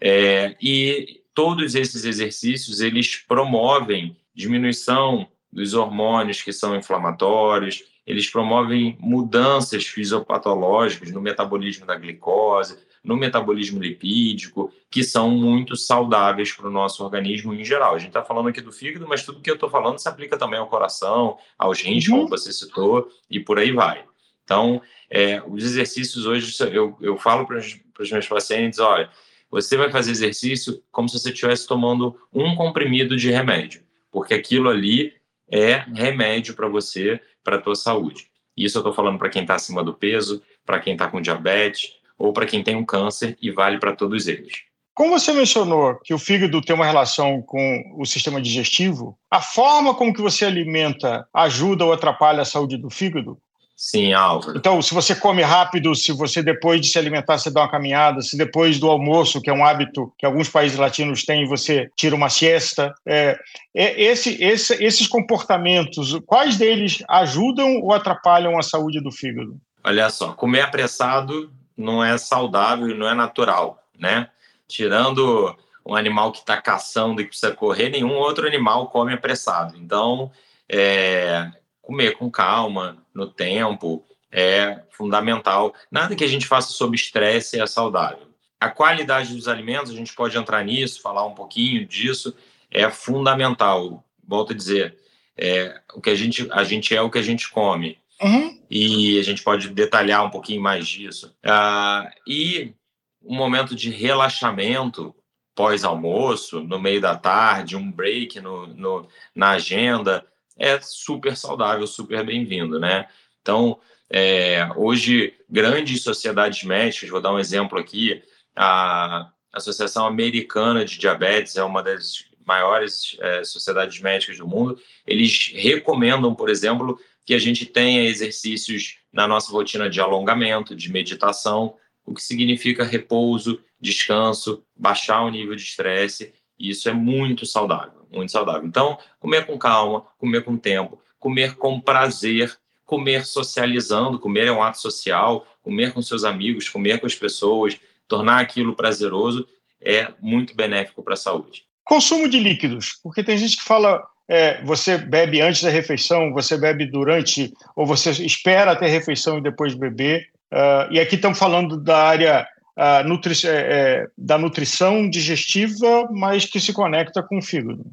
É, 0.00 0.56
e 0.60 1.19
todos 1.34 1.74
esses 1.74 2.04
exercícios, 2.04 2.80
eles 2.80 3.16
promovem 3.16 4.16
diminuição 4.34 5.28
dos 5.52 5.74
hormônios 5.74 6.42
que 6.42 6.52
são 6.52 6.76
inflamatórios, 6.76 7.84
eles 8.06 8.28
promovem 8.28 8.96
mudanças 9.00 9.86
fisiopatológicas 9.86 11.10
no 11.10 11.20
metabolismo 11.20 11.86
da 11.86 11.96
glicose, 11.96 12.78
no 13.02 13.16
metabolismo 13.16 13.80
lipídico, 13.80 14.72
que 14.90 15.02
são 15.02 15.30
muito 15.30 15.76
saudáveis 15.76 16.52
para 16.52 16.68
o 16.68 16.70
nosso 16.70 17.02
organismo 17.02 17.54
em 17.54 17.64
geral. 17.64 17.94
A 17.94 17.98
gente 17.98 18.08
está 18.08 18.22
falando 18.22 18.48
aqui 18.48 18.60
do 18.60 18.72
fígado, 18.72 19.06
mas 19.08 19.22
tudo 19.22 19.40
que 19.40 19.50
eu 19.50 19.54
estou 19.54 19.70
falando 19.70 19.98
se 19.98 20.08
aplica 20.08 20.36
também 20.36 20.58
ao 20.58 20.68
coração, 20.68 21.38
aos 21.58 21.80
rins, 21.80 22.06
uhum. 22.08 22.18
como 22.18 22.28
você 22.28 22.52
citou, 22.52 23.08
e 23.30 23.40
por 23.40 23.58
aí 23.58 23.72
vai. 23.72 24.04
Então, 24.44 24.82
é, 25.08 25.42
os 25.46 25.64
exercícios 25.64 26.26
hoje, 26.26 26.52
eu, 26.72 26.96
eu 27.00 27.16
falo 27.16 27.46
para 27.46 27.58
os 27.58 28.10
meus 28.10 28.28
pacientes, 28.28 28.78
olha, 28.78 29.08
você 29.50 29.76
vai 29.76 29.90
fazer 29.90 30.10
exercício 30.10 30.82
como 30.90 31.08
se 31.08 31.18
você 31.18 31.30
estivesse 31.30 31.66
tomando 31.66 32.16
um 32.32 32.54
comprimido 32.54 33.16
de 33.16 33.30
remédio, 33.30 33.82
porque 34.10 34.34
aquilo 34.34 34.68
ali 34.68 35.12
é 35.50 35.84
remédio 35.94 36.54
para 36.54 36.68
você, 36.68 37.20
para 37.42 37.56
a 37.56 37.60
tua 37.60 37.74
saúde. 37.74 38.28
Isso 38.56 38.78
eu 38.78 38.80
estou 38.80 38.92
falando 38.92 39.18
para 39.18 39.28
quem 39.28 39.42
está 39.42 39.54
acima 39.54 39.82
do 39.82 39.94
peso, 39.94 40.42
para 40.64 40.78
quem 40.78 40.92
está 40.92 41.08
com 41.08 41.20
diabetes 41.20 41.92
ou 42.18 42.32
para 42.32 42.46
quem 42.46 42.62
tem 42.62 42.76
um 42.76 42.84
câncer 42.84 43.36
e 43.40 43.50
vale 43.50 43.78
para 43.78 43.96
todos 43.96 44.28
eles. 44.28 44.52
Como 44.94 45.18
você 45.18 45.32
mencionou 45.32 45.98
que 46.04 46.12
o 46.12 46.18
fígado 46.18 46.60
tem 46.60 46.76
uma 46.76 46.84
relação 46.84 47.40
com 47.40 47.94
o 47.96 48.04
sistema 48.04 48.40
digestivo, 48.40 49.18
a 49.30 49.40
forma 49.40 49.94
como 49.94 50.12
que 50.12 50.20
você 50.20 50.44
alimenta 50.44 51.26
ajuda 51.32 51.84
ou 51.84 51.92
atrapalha 51.92 52.42
a 52.42 52.44
saúde 52.44 52.76
do 52.76 52.90
fígado? 52.90 53.40
Sim, 53.82 54.12
Álvaro. 54.12 54.58
Então, 54.58 54.82
se 54.82 54.92
você 54.92 55.14
come 55.14 55.40
rápido, 55.40 55.94
se 55.94 56.12
você 56.12 56.42
depois 56.42 56.82
de 56.82 56.88
se 56.88 56.98
alimentar, 56.98 57.38
você 57.38 57.50
dá 57.50 57.62
uma 57.62 57.70
caminhada, 57.70 58.20
se 58.20 58.36
depois 58.36 58.78
do 58.78 58.90
almoço, 58.90 59.40
que 59.40 59.48
é 59.48 59.54
um 59.54 59.64
hábito 59.64 60.12
que 60.18 60.26
alguns 60.26 60.50
países 60.50 60.76
latinos 60.76 61.24
têm, 61.24 61.48
você 61.48 61.88
tira 61.96 62.14
uma 62.14 62.28
siesta. 62.28 62.94
É, 63.06 63.38
é, 63.74 64.02
esse, 64.02 64.36
esse, 64.44 64.74
esses 64.84 65.06
comportamentos, 65.06 66.14
quais 66.26 66.58
deles 66.58 67.02
ajudam 67.08 67.78
ou 67.80 67.94
atrapalham 67.94 68.58
a 68.58 68.62
saúde 68.62 69.00
do 69.00 69.10
fígado? 69.10 69.58
Olha 69.82 70.10
só, 70.10 70.34
comer 70.34 70.60
apressado 70.60 71.50
não 71.74 72.04
é 72.04 72.18
saudável, 72.18 72.94
não 72.94 73.08
é 73.08 73.14
natural, 73.14 73.82
né? 73.98 74.28
Tirando 74.68 75.56
um 75.86 75.94
animal 75.96 76.32
que 76.32 76.40
está 76.40 76.60
caçando 76.60 77.22
e 77.22 77.24
que 77.24 77.30
precisa 77.30 77.54
correr, 77.54 77.88
nenhum 77.88 78.12
outro 78.12 78.46
animal 78.46 78.88
come 78.88 79.14
apressado. 79.14 79.74
Então, 79.78 80.30
é, 80.68 81.50
comer 81.80 82.12
com 82.18 82.30
calma, 82.30 82.98
no 83.20 83.30
tempo, 83.30 84.04
é 84.32 84.80
fundamental. 84.90 85.74
Nada 85.90 86.16
que 86.16 86.24
a 86.24 86.28
gente 86.28 86.46
faça 86.46 86.72
sob 86.72 86.96
estresse 86.96 87.60
é 87.60 87.66
saudável. 87.66 88.28
A 88.58 88.68
qualidade 88.68 89.34
dos 89.34 89.48
alimentos, 89.48 89.92
a 89.92 89.94
gente 89.94 90.14
pode 90.14 90.36
entrar 90.36 90.64
nisso, 90.64 91.00
falar 91.00 91.24
um 91.26 91.34
pouquinho 91.34 91.86
disso, 91.86 92.34
é 92.70 92.90
fundamental. 92.90 94.04
Volto 94.26 94.52
a 94.52 94.56
dizer, 94.56 94.96
é, 95.36 95.80
o 95.94 96.00
que 96.00 96.10
a 96.10 96.14
gente, 96.14 96.46
a 96.50 96.64
gente 96.64 96.94
é 96.94 97.00
o 97.00 97.10
que 97.10 97.18
a 97.18 97.22
gente 97.22 97.48
come. 97.50 97.98
Uhum. 98.20 98.60
E 98.70 99.18
a 99.18 99.22
gente 99.22 99.42
pode 99.42 99.68
detalhar 99.70 100.24
um 100.24 100.30
pouquinho 100.30 100.60
mais 100.60 100.86
disso. 100.86 101.34
Ah, 101.42 102.10
e 102.26 102.74
um 103.22 103.34
momento 103.34 103.74
de 103.74 103.90
relaxamento 103.90 105.14
pós-almoço, 105.54 106.60
no 106.60 106.78
meio 106.78 107.00
da 107.00 107.16
tarde, 107.16 107.76
um 107.76 107.90
break 107.90 108.40
no, 108.40 108.66
no, 108.68 109.08
na 109.34 109.50
agenda, 109.50 110.24
é 110.60 110.78
super 110.80 111.34
saudável, 111.36 111.86
super 111.86 112.24
bem-vindo, 112.24 112.78
né? 112.78 113.08
Então, 113.40 113.80
é, 114.10 114.68
hoje, 114.76 115.34
grandes 115.48 116.02
sociedades 116.02 116.62
médicas, 116.64 117.08
vou 117.08 117.20
dar 117.20 117.32
um 117.32 117.38
exemplo 117.38 117.78
aqui, 117.78 118.22
a 118.54 119.32
Associação 119.50 120.06
Americana 120.06 120.84
de 120.84 120.98
Diabetes 120.98 121.56
é 121.56 121.64
uma 121.64 121.82
das 121.82 122.26
maiores 122.46 123.16
é, 123.20 123.42
sociedades 123.42 124.00
médicas 124.00 124.36
do 124.36 124.46
mundo, 124.46 124.78
eles 125.06 125.50
recomendam, 125.54 126.34
por 126.34 126.50
exemplo, 126.50 127.00
que 127.24 127.32
a 127.32 127.38
gente 127.38 127.64
tenha 127.64 128.04
exercícios 128.04 128.98
na 129.10 129.26
nossa 129.26 129.50
rotina 129.50 129.88
de 129.88 130.00
alongamento, 130.00 130.76
de 130.76 130.92
meditação, 130.92 131.74
o 132.04 132.12
que 132.12 132.22
significa 132.22 132.84
repouso, 132.84 133.62
descanso, 133.80 134.62
baixar 134.76 135.22
o 135.22 135.30
nível 135.30 135.56
de 135.56 135.62
estresse, 135.62 136.34
e 136.58 136.68
isso 136.68 136.86
é 136.88 136.92
muito 136.92 137.46
saudável 137.46 137.99
muito 138.10 138.32
saudável. 138.32 138.66
Então, 138.66 138.98
comer 139.18 139.46
com 139.46 139.58
calma, 139.58 140.04
comer 140.18 140.44
com 140.44 140.56
tempo, 140.56 141.00
comer 141.18 141.56
com 141.56 141.80
prazer, 141.80 142.56
comer 142.84 143.24
socializando, 143.24 144.18
comer 144.18 144.46
é 144.46 144.52
um 144.52 144.62
ato 144.62 144.80
social, 144.80 145.46
comer 145.62 145.92
com 145.92 146.02
seus 146.02 146.24
amigos, 146.24 146.68
comer 146.68 146.98
com 146.98 147.06
as 147.06 147.14
pessoas, 147.14 147.78
tornar 148.08 148.40
aquilo 148.40 148.74
prazeroso 148.74 149.46
é 149.82 150.08
muito 150.20 150.54
benéfico 150.54 151.02
para 151.02 151.14
a 151.14 151.16
saúde. 151.16 151.64
Consumo 151.84 152.28
de 152.28 152.38
líquidos, 152.38 152.98
porque 153.02 153.24
tem 153.24 153.38
gente 153.38 153.56
que 153.56 153.64
fala 153.64 154.02
é, 154.28 154.62
você 154.62 154.96
bebe 154.96 155.40
antes 155.40 155.62
da 155.62 155.70
refeição, 155.70 156.32
você 156.32 156.56
bebe 156.56 156.86
durante, 156.86 157.52
ou 157.74 157.84
você 157.84 158.10
espera 158.10 158.72
até 158.72 158.86
a 158.86 158.90
refeição 158.90 159.38
e 159.38 159.42
depois 159.42 159.74
beber. 159.74 160.28
Uh, 160.52 160.92
e 160.92 161.00
aqui 161.00 161.16
estamos 161.16 161.38
falando 161.38 161.76
da 161.76 161.96
área 161.96 162.46
uh, 162.76 163.08
nutri 163.08 163.34
é, 163.44 163.48
é, 163.50 164.06
da 164.16 164.38
nutrição 164.38 165.08
digestiva, 165.10 166.08
mas 166.12 166.44
que 166.44 166.60
se 166.60 166.72
conecta 166.72 167.22
com 167.22 167.38
o 167.38 167.42
fígado. 167.42 167.84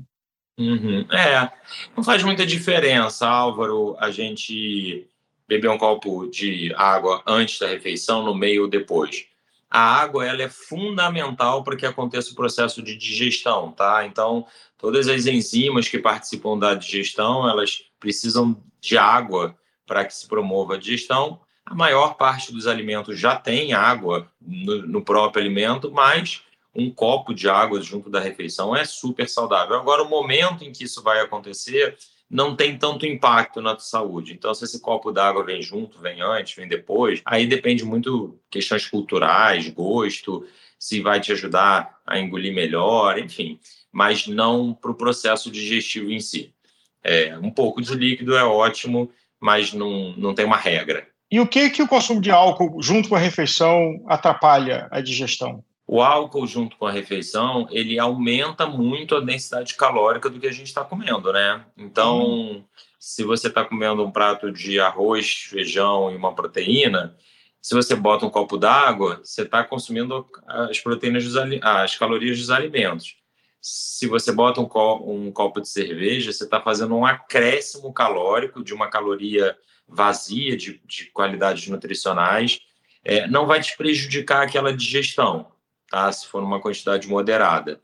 Uhum. 0.58 1.06
É, 1.12 1.52
não 1.96 2.04
faz 2.04 2.24
muita 2.24 2.46
diferença, 2.46 3.28
Álvaro, 3.28 3.96
a 4.00 4.10
gente 4.10 5.08
beber 5.48 5.70
um 5.70 5.78
copo 5.78 6.28
de 6.28 6.74
água 6.76 7.24
antes 7.26 7.60
da 7.60 7.68
refeição, 7.68 8.24
no 8.24 8.36
meio 8.36 8.64
ou 8.64 8.68
depois. 8.68 9.26
A 9.70 9.80
água 9.80 10.26
ela 10.26 10.42
é 10.42 10.50
fundamental 10.50 11.64
para 11.64 11.76
que 11.76 11.86
aconteça 11.86 12.32
o 12.32 12.36
processo 12.36 12.82
de 12.82 12.96
digestão, 12.96 13.72
tá? 13.72 14.06
Então, 14.06 14.46
todas 14.78 15.08
as 15.08 15.26
enzimas 15.26 15.88
que 15.88 16.00
participam 16.00 16.58
da 16.58 16.74
digestão, 16.74 17.48
elas 17.48 17.84
precisam 18.00 18.62
de 18.82 18.98
água 18.98 19.56
para 19.86 20.06
que 20.06 20.14
se 20.14 20.28
promova 20.28 20.76
a 20.76 20.78
digestão. 20.78 21.40
A 21.66 21.76
maior 21.76 22.16
parte 22.16 22.52
dos 22.52 22.66
alimentos 22.66 23.20
já 23.20 23.36
tem 23.36 23.74
água 23.74 24.32
no, 24.42 24.88
no 24.88 25.02
próprio 25.02 25.44
alimento, 25.44 25.92
mas 25.92 26.42
um 26.78 26.92
copo 26.92 27.34
de 27.34 27.50
água 27.50 27.82
junto 27.82 28.08
da 28.08 28.20
refeição 28.20 28.76
é 28.76 28.86
super 28.86 29.28
saudável. 29.28 29.76
Agora, 29.76 30.04
o 30.04 30.10
momento 30.10 30.64
em 30.64 30.72
que 30.72 30.84
isso 30.84 31.02
vai 31.02 31.20
acontecer 31.20 31.98
não 32.30 32.56
tem 32.56 32.78
tanto 32.78 33.06
impacto 33.06 33.62
na 33.62 33.74
tua 33.74 33.86
saúde. 33.86 34.34
Então, 34.34 34.54
se 34.54 34.64
esse 34.66 34.80
copo 34.80 35.12
d'água 35.12 35.44
vem 35.44 35.62
junto, 35.62 36.00
vem 36.00 36.22
antes, 36.22 36.56
vem 36.56 36.68
depois, 36.68 37.22
aí 37.26 37.48
depende 37.48 37.84
muito 37.84 38.40
questões 38.52 38.86
culturais, 38.86 39.68
gosto, 39.70 40.46
se 40.78 41.02
vai 41.02 41.20
te 41.20 41.32
ajudar 41.32 41.98
a 42.06 42.20
engolir 42.20 42.54
melhor, 42.54 43.18
enfim, 43.18 43.60
mas 43.92 44.28
não 44.28 44.74
para 44.74 44.92
o 44.92 44.96
processo 44.96 45.50
digestivo 45.50 46.12
em 46.12 46.20
si. 46.20 46.54
É, 47.04 47.38
um 47.40 47.50
pouco 47.50 47.82
de 47.82 47.96
líquido 47.96 48.36
é 48.36 48.44
ótimo, 48.44 49.10
mas 49.40 49.74
não, 49.74 50.14
não 50.18 50.36
tem 50.36 50.46
uma 50.46 50.58
regra. 50.58 51.08
E 51.32 51.40
o 51.40 51.48
que 51.48 51.70
que 51.70 51.82
o 51.82 51.88
consumo 51.88 52.22
de 52.22 52.30
álcool 52.30 52.82
junto 52.82 53.10
com 53.10 53.16
a 53.16 53.20
refeição 53.20 54.04
atrapalha 54.08 54.88
a 54.92 55.02
digestão? 55.02 55.64
O 55.88 56.02
álcool 56.02 56.46
junto 56.46 56.76
com 56.76 56.86
a 56.86 56.92
refeição, 56.92 57.66
ele 57.72 57.98
aumenta 57.98 58.66
muito 58.66 59.16
a 59.16 59.22
densidade 59.22 59.74
calórica 59.76 60.30
do 60.30 60.38
que 60.38 60.48
a 60.48 60.52
gente 60.52 60.68
está 60.68 60.84
comendo, 60.84 61.32
né? 61.32 61.66
Então, 61.78 62.66
se 63.00 63.24
você 63.24 63.48
está 63.48 63.64
comendo 63.64 64.04
um 64.04 64.12
prato 64.12 64.52
de 64.52 64.82
arroz, 64.82 65.48
feijão 65.50 66.12
e 66.12 66.16
uma 66.18 66.36
proteína, 66.36 67.16
se 67.62 67.74
você 67.74 67.96
bota 67.96 68.26
um 68.26 68.30
copo 68.30 68.58
d'água, 68.58 69.22
você 69.24 69.44
está 69.44 69.64
consumindo 69.64 70.28
as 70.46 70.78
proteínas, 70.80 71.24
dos, 71.24 71.36
as 71.64 71.96
calorias 71.96 72.38
dos 72.38 72.50
alimentos. 72.50 73.16
Se 73.62 74.08
você 74.08 74.32
bota 74.32 74.60
um, 74.60 74.66
copo, 74.66 75.10
um 75.10 75.32
copo 75.32 75.62
de 75.62 75.70
cerveja, 75.70 76.34
você 76.34 76.44
está 76.44 76.60
fazendo 76.60 76.96
um 76.96 77.06
acréscimo 77.06 77.94
calórico 77.94 78.62
de 78.62 78.74
uma 78.74 78.90
caloria 78.90 79.58
vazia 79.88 80.58
de, 80.58 80.82
de 80.86 81.06
qualidades 81.12 81.68
nutricionais. 81.70 82.60
É, 83.06 83.26
não 83.28 83.46
vai 83.46 83.62
te 83.62 83.76
prejudicar 83.78 84.44
aquela 84.44 84.74
digestão 84.74 85.48
tá? 85.90 86.12
Se 86.12 86.28
for 86.28 86.44
uma 86.44 86.60
quantidade 86.60 87.08
moderada. 87.08 87.80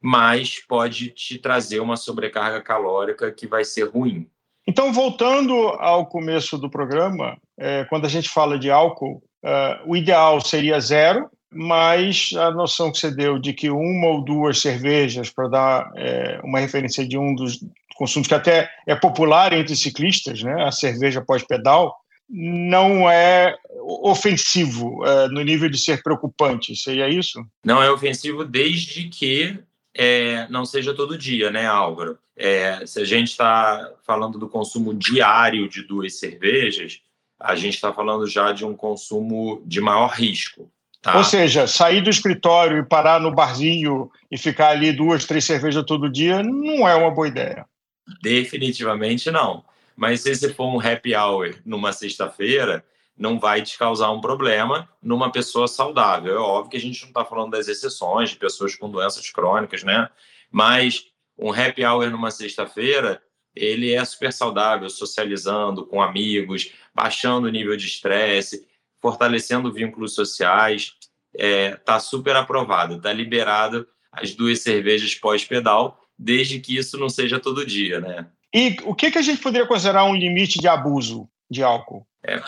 Mas 0.00 0.60
pode 0.66 1.10
te 1.10 1.38
trazer 1.38 1.80
uma 1.80 1.96
sobrecarga 1.96 2.60
calórica 2.60 3.32
que 3.32 3.46
vai 3.46 3.64
ser 3.64 3.84
ruim. 3.84 4.28
Então, 4.66 4.92
voltando 4.92 5.54
ao 5.78 6.06
começo 6.06 6.56
do 6.56 6.70
programa, 6.70 7.36
é, 7.58 7.84
quando 7.84 8.06
a 8.06 8.08
gente 8.08 8.28
fala 8.28 8.58
de 8.58 8.70
álcool, 8.70 9.22
é, 9.44 9.80
o 9.86 9.94
ideal 9.94 10.40
seria 10.40 10.80
zero, 10.80 11.28
mas 11.52 12.32
a 12.36 12.50
noção 12.50 12.90
que 12.90 12.98
você 12.98 13.10
deu 13.10 13.38
de 13.38 13.52
que 13.52 13.70
uma 13.70 14.08
ou 14.08 14.24
duas 14.24 14.60
cervejas, 14.60 15.30
para 15.30 15.48
dar 15.48 15.92
é, 15.96 16.40
uma 16.42 16.58
referência 16.58 17.06
de 17.06 17.16
um 17.16 17.34
dos 17.34 17.60
consumos 17.94 18.26
que 18.26 18.34
até 18.34 18.70
é 18.86 18.94
popular 18.94 19.52
entre 19.52 19.76
ciclistas, 19.76 20.42
né, 20.42 20.64
a 20.64 20.72
cerveja 20.72 21.22
pós-pedal, 21.22 21.94
não 22.28 23.08
é 23.08 23.56
ofensivo 23.80 25.04
é, 25.04 25.28
no 25.28 25.42
nível 25.42 25.68
de 25.68 25.78
ser 25.78 26.02
preocupante. 26.02 26.74
Seria 26.74 27.08
isso? 27.08 27.44
Não 27.64 27.82
é 27.82 27.90
ofensivo 27.90 28.44
desde 28.44 29.08
que 29.08 29.58
é, 29.94 30.48
não 30.48 30.64
seja 30.64 30.94
todo 30.94 31.18
dia, 31.18 31.50
né, 31.50 31.66
Álvaro? 31.66 32.18
É, 32.36 32.84
se 32.84 33.00
a 33.00 33.04
gente 33.04 33.28
está 33.28 33.92
falando 34.04 34.38
do 34.38 34.48
consumo 34.48 34.92
diário 34.92 35.68
de 35.68 35.82
duas 35.82 36.18
cervejas, 36.18 37.00
a 37.38 37.54
gente 37.54 37.74
está 37.74 37.92
falando 37.92 38.26
já 38.26 38.52
de 38.52 38.64
um 38.64 38.74
consumo 38.74 39.62
de 39.64 39.80
maior 39.80 40.08
risco. 40.08 40.70
Tá? 41.00 41.18
Ou 41.18 41.24
seja, 41.24 41.66
sair 41.66 42.00
do 42.00 42.08
escritório 42.08 42.78
e 42.78 42.82
parar 42.84 43.20
no 43.20 43.30
barzinho 43.30 44.10
e 44.30 44.38
ficar 44.38 44.70
ali 44.70 44.90
duas, 44.90 45.26
três 45.26 45.44
cervejas 45.44 45.84
todo 45.84 46.10
dia 46.10 46.42
não 46.42 46.88
é 46.88 46.94
uma 46.94 47.10
boa 47.10 47.28
ideia. 47.28 47.66
Definitivamente 48.22 49.30
não. 49.30 49.64
Mas 49.96 50.20
se 50.20 50.30
esse 50.30 50.52
for 50.52 50.66
um 50.66 50.80
happy 50.80 51.14
hour 51.14 51.54
numa 51.64 51.92
sexta-feira, 51.92 52.84
não 53.16 53.38
vai 53.38 53.62
te 53.62 53.78
causar 53.78 54.10
um 54.10 54.20
problema 54.20 54.88
numa 55.02 55.30
pessoa 55.30 55.68
saudável. 55.68 56.34
É 56.34 56.38
óbvio 56.38 56.70
que 56.70 56.76
a 56.76 56.80
gente 56.80 57.00
não 57.02 57.08
está 57.08 57.24
falando 57.24 57.52
das 57.52 57.68
exceções, 57.68 58.30
de 58.30 58.36
pessoas 58.36 58.74
com 58.74 58.90
doenças 58.90 59.30
crônicas, 59.30 59.84
né? 59.84 60.08
Mas 60.50 61.06
um 61.38 61.52
happy 61.52 61.84
hour 61.84 62.10
numa 62.10 62.30
sexta-feira, 62.30 63.22
ele 63.54 63.92
é 63.92 64.04
super 64.04 64.32
saudável, 64.32 64.90
socializando 64.90 65.86
com 65.86 66.02
amigos, 66.02 66.72
baixando 66.92 67.46
o 67.46 67.50
nível 67.50 67.76
de 67.76 67.86
estresse, 67.86 68.66
fortalecendo 69.00 69.72
vínculos 69.72 70.14
sociais. 70.14 70.94
É, 71.36 71.76
tá 71.76 71.98
super 71.98 72.36
aprovado, 72.36 73.00
tá 73.00 73.12
liberado 73.12 73.86
as 74.12 74.34
duas 74.34 74.60
cervejas 74.60 75.14
pós-pedal, 75.16 76.00
desde 76.16 76.60
que 76.60 76.76
isso 76.76 76.96
não 76.96 77.08
seja 77.08 77.40
todo 77.40 77.66
dia, 77.66 78.00
né? 78.00 78.28
E 78.54 78.76
o 78.84 78.94
que, 78.94 79.10
que 79.10 79.18
a 79.18 79.22
gente 79.22 79.42
poderia 79.42 79.66
considerar 79.66 80.04
um 80.04 80.14
limite 80.14 80.60
de 80.60 80.68
abuso 80.68 81.28
de 81.50 81.64
álcool? 81.64 82.06
É, 82.22 82.40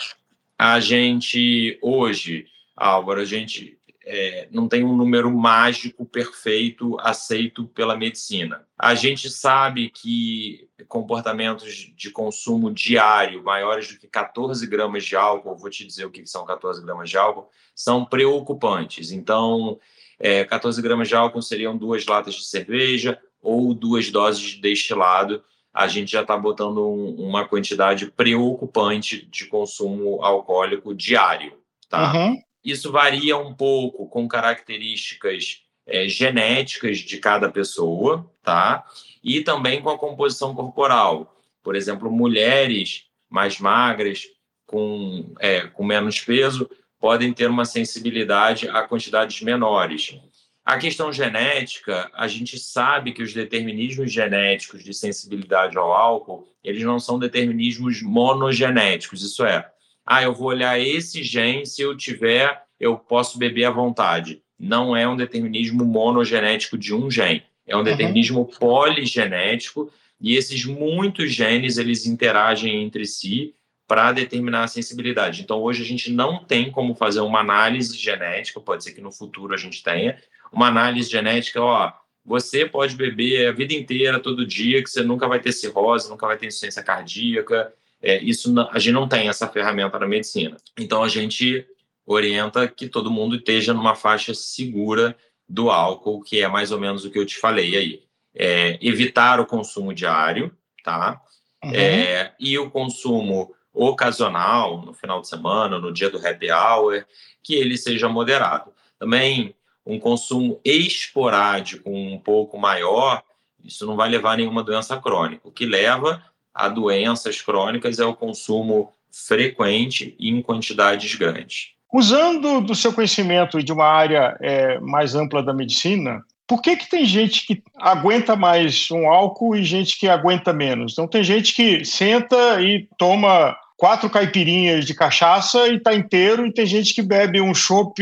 a 0.57 0.79
gente 0.79 1.77
hoje, 1.83 2.47
Álvaro, 2.77 3.21
a 3.21 3.25
gente 3.25 3.77
é, 4.05 4.47
não 4.53 4.69
tem 4.69 4.85
um 4.85 4.95
número 4.95 5.29
mágico 5.37 6.07
perfeito 6.07 6.97
aceito 7.01 7.66
pela 7.66 7.97
medicina. 7.97 8.64
A 8.79 8.95
gente 8.95 9.29
sabe 9.29 9.90
que 9.90 10.69
comportamentos 10.87 11.90
de 11.97 12.11
consumo 12.12 12.73
diário 12.73 13.42
maiores 13.42 13.92
do 13.92 13.99
que 13.99 14.07
14 14.07 14.64
gramas 14.69 15.05
de 15.05 15.16
álcool, 15.16 15.57
vou 15.57 15.69
te 15.69 15.85
dizer 15.85 16.05
o 16.05 16.11
que 16.11 16.25
são 16.25 16.47
14 16.47 16.85
gramas 16.85 17.11
de 17.11 17.19
álcool, 17.19 17.51
são 17.75 18.05
preocupantes. 18.05 19.11
Então, 19.11 19.81
é, 20.21 20.45
14 20.45 20.81
gramas 20.81 21.09
de 21.09 21.16
álcool 21.16 21.42
seriam 21.42 21.77
duas 21.77 22.07
latas 22.07 22.37
de 22.37 22.45
cerveja 22.45 23.21
ou 23.42 23.75
duas 23.75 24.09
doses 24.09 24.42
de 24.42 24.61
destilado 24.61 25.42
a 25.76 25.86
gente 25.88 26.12
já 26.12 26.22
está 26.22 26.38
botando 26.38 26.78
um, 26.78 27.14
uma 27.28 27.46
quantidade 27.46 28.10
preocupante 28.10 29.26
de 29.26 29.44
consumo 29.44 30.24
alcoólico 30.24 30.94
diário, 30.94 31.52
tá? 31.86 32.14
Uhum. 32.14 32.42
Isso 32.64 32.90
varia 32.90 33.36
um 33.36 33.52
pouco 33.52 34.08
com 34.08 34.26
características 34.26 35.60
é, 35.86 36.08
genéticas 36.08 36.98
de 36.98 37.18
cada 37.18 37.50
pessoa, 37.50 38.28
tá? 38.42 38.86
E 39.22 39.42
também 39.42 39.82
com 39.82 39.90
a 39.90 39.98
composição 39.98 40.54
corporal. 40.54 41.36
Por 41.62 41.76
exemplo, 41.76 42.10
mulheres 42.10 43.04
mais 43.28 43.60
magras, 43.60 44.24
com, 44.64 45.34
é, 45.38 45.66
com 45.66 45.84
menos 45.84 46.20
peso, 46.20 46.70
podem 46.98 47.34
ter 47.34 47.50
uma 47.50 47.66
sensibilidade 47.66 48.66
a 48.66 48.82
quantidades 48.82 49.42
menores. 49.42 50.18
A 50.66 50.79
questão 50.79 51.12
genética, 51.12 52.11
a 52.12 52.26
gente 52.26 52.59
sabe 52.59 53.12
que 53.12 53.22
os 53.22 53.33
determinismos 53.33 54.12
genéticos 54.12 54.83
de 54.83 54.92
sensibilidade 54.92 55.79
ao 55.79 55.92
álcool, 55.92 56.44
eles 56.64 56.83
não 56.83 56.98
são 56.98 57.20
determinismos 57.20 58.02
monogenéticos. 58.02 59.22
Isso 59.22 59.46
é, 59.46 59.64
ah, 60.05 60.24
eu 60.24 60.35
vou 60.35 60.48
olhar 60.48 60.76
esse 60.81 61.22
gene, 61.22 61.64
se 61.64 61.83
eu 61.83 61.96
tiver, 61.96 62.64
eu 62.81 62.98
posso 62.98 63.38
beber 63.38 63.66
à 63.66 63.70
vontade. 63.70 64.42
Não 64.59 64.96
é 64.96 65.07
um 65.07 65.14
determinismo 65.14 65.85
monogenético 65.85 66.76
de 66.76 66.92
um 66.92 67.09
gene, 67.09 67.44
é 67.64 67.76
um 67.76 67.79
uhum. 67.79 67.85
determinismo 67.85 68.44
poligenético 68.59 69.88
e 70.20 70.35
esses 70.35 70.64
muitos 70.64 71.33
genes 71.33 71.79
eles 71.79 72.07
interagem 72.07 72.83
entre 72.83 73.07
si 73.07 73.55
para 73.87 74.11
determinar 74.11 74.64
a 74.64 74.68
sensibilidade. 74.68 75.42
Então, 75.42 75.62
hoje 75.62 75.83
a 75.83 75.87
gente 75.87 76.11
não 76.11 76.44
tem 76.44 76.72
como 76.72 76.92
fazer 76.96 77.20
uma 77.20 77.38
análise 77.38 77.96
genética, 77.96 78.61
pode 78.61 78.83
ser 78.83 78.92
que 78.92 79.00
no 79.00 79.12
futuro 79.12 79.55
a 79.55 79.57
gente 79.57 79.81
tenha, 79.81 80.18
uma 80.52 80.68
análise 80.68 81.11
genética, 81.11 81.62
ó, 81.62 81.92
você 82.24 82.66
pode 82.66 82.96
beber 82.96 83.48
a 83.48 83.52
vida 83.52 83.72
inteira, 83.72 84.18
todo 84.18 84.46
dia, 84.46 84.82
que 84.82 84.90
você 84.90 85.02
nunca 85.02 85.28
vai 85.28 85.38
ter 85.38 85.52
cirrose, 85.52 86.11
nunca 86.11 86.26
vai 86.26 86.37
ter 86.37 86.46
insuficiência 86.46 86.82
cardíaca. 86.82 87.72
É, 88.02 88.18
isso 88.22 88.52
não, 88.52 88.68
a 88.70 88.78
gente 88.78 88.92
não 88.92 89.09
tem 89.09 89.28
essa 89.28 89.46
ferramenta 89.46 89.98
na 89.98 90.09
medicina. 90.09 90.56
Então 90.76 91.02
a 91.02 91.09
gente 91.09 91.64
orienta 92.04 92.66
que 92.66 92.88
todo 92.88 93.11
mundo 93.11 93.37
esteja 93.37 93.72
numa 93.72 93.94
faixa 93.94 94.35
segura 94.35 95.16
do 95.48 95.70
álcool, 95.70 96.22
que 96.22 96.40
é 96.40 96.48
mais 96.48 96.72
ou 96.72 96.80
menos 96.80 97.04
o 97.04 97.11
que 97.11 97.18
eu 97.18 97.26
te 97.26 97.38
falei 97.38 97.76
aí. 97.76 98.02
É, 98.35 98.78
evitar 98.82 99.40
o 99.40 99.46
consumo 99.46 99.94
diário, 99.94 100.54
tá? 100.85 101.20
Uhum. 101.64 101.72
É, 101.72 102.35
e 102.38 102.59
o 102.59 102.70
consumo 102.70 103.54
ocasional, 103.72 104.82
no 104.85 104.92
final 104.92 105.20
de 105.20 105.28
semana, 105.28 105.78
no 105.78 105.92
dia 105.92 106.11
do 106.11 106.18
happy 106.18 106.50
hour, 106.50 107.04
que 107.42 107.54
ele 107.54 107.76
seja 107.76 108.09
moderado. 108.09 108.72
Também 108.98 109.54
um 109.87 110.01
consumo 110.01 110.61
esporádico 110.64 111.88
um 111.88 112.18
pouco 112.18 112.59
maior, 112.59 113.22
isso 113.64 113.87
não 113.87 113.96
vai 113.96 114.09
levar 114.09 114.33
a 114.33 114.37
nenhuma 114.37 114.62
doença 114.62 114.96
crônica. 115.01 115.46
O 115.46 115.53
que 115.53 115.64
leva 115.64 116.22
a 116.53 116.68
doenças 116.68 117.40
crônicas 117.40 117.99
é 117.99 118.05
o 118.05 118.14
consumo 118.14 118.92
frequente 119.12 120.14
e 120.18 120.31
em 120.31 120.42
quantidades 120.42 121.14
grandes. 121.14 121.68
Usando 121.92 122.61
do 122.61 122.75
seu 122.75 122.92
conhecimento 122.92 123.62
de 123.62 123.72
uma 123.72 123.87
área 123.87 124.37
é, 124.40 124.79
mais 124.81 125.14
ampla 125.14 125.42
da 125.42 125.55
medicina, 125.55 126.22
por 126.46 126.61
que, 126.61 126.77
que 126.77 126.90
tem 126.90 127.05
gente 127.05 127.46
que 127.46 127.62
aguenta 127.77 128.37
mais 128.37 128.88
um 128.90 129.09
álcool 129.09 129.57
e 129.57 129.64
gente 129.64 129.99
que 129.99 130.09
aguenta 130.09 130.53
menos? 130.53 130.92
Então, 130.92 131.09
tem 131.09 131.25
gente 131.25 131.55
que 131.55 131.85
senta 131.85 132.61
e 132.61 132.88
toma 132.99 133.57
quatro 133.77 134.09
caipirinhas 134.09 134.85
de 134.85 134.94
cachaça 134.94 135.68
e 135.68 135.77
está 135.77 135.94
inteiro, 135.94 136.46
e 136.46 136.53
tem 136.53 136.66
gente 136.66 136.94
que 136.94 137.03
bebe 137.03 137.40
um 137.40 137.55
chopp 137.55 138.01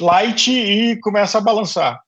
light 0.00 0.50
e 0.50 0.98
começa 1.00 1.38
a 1.38 1.40
balançar. 1.40 2.00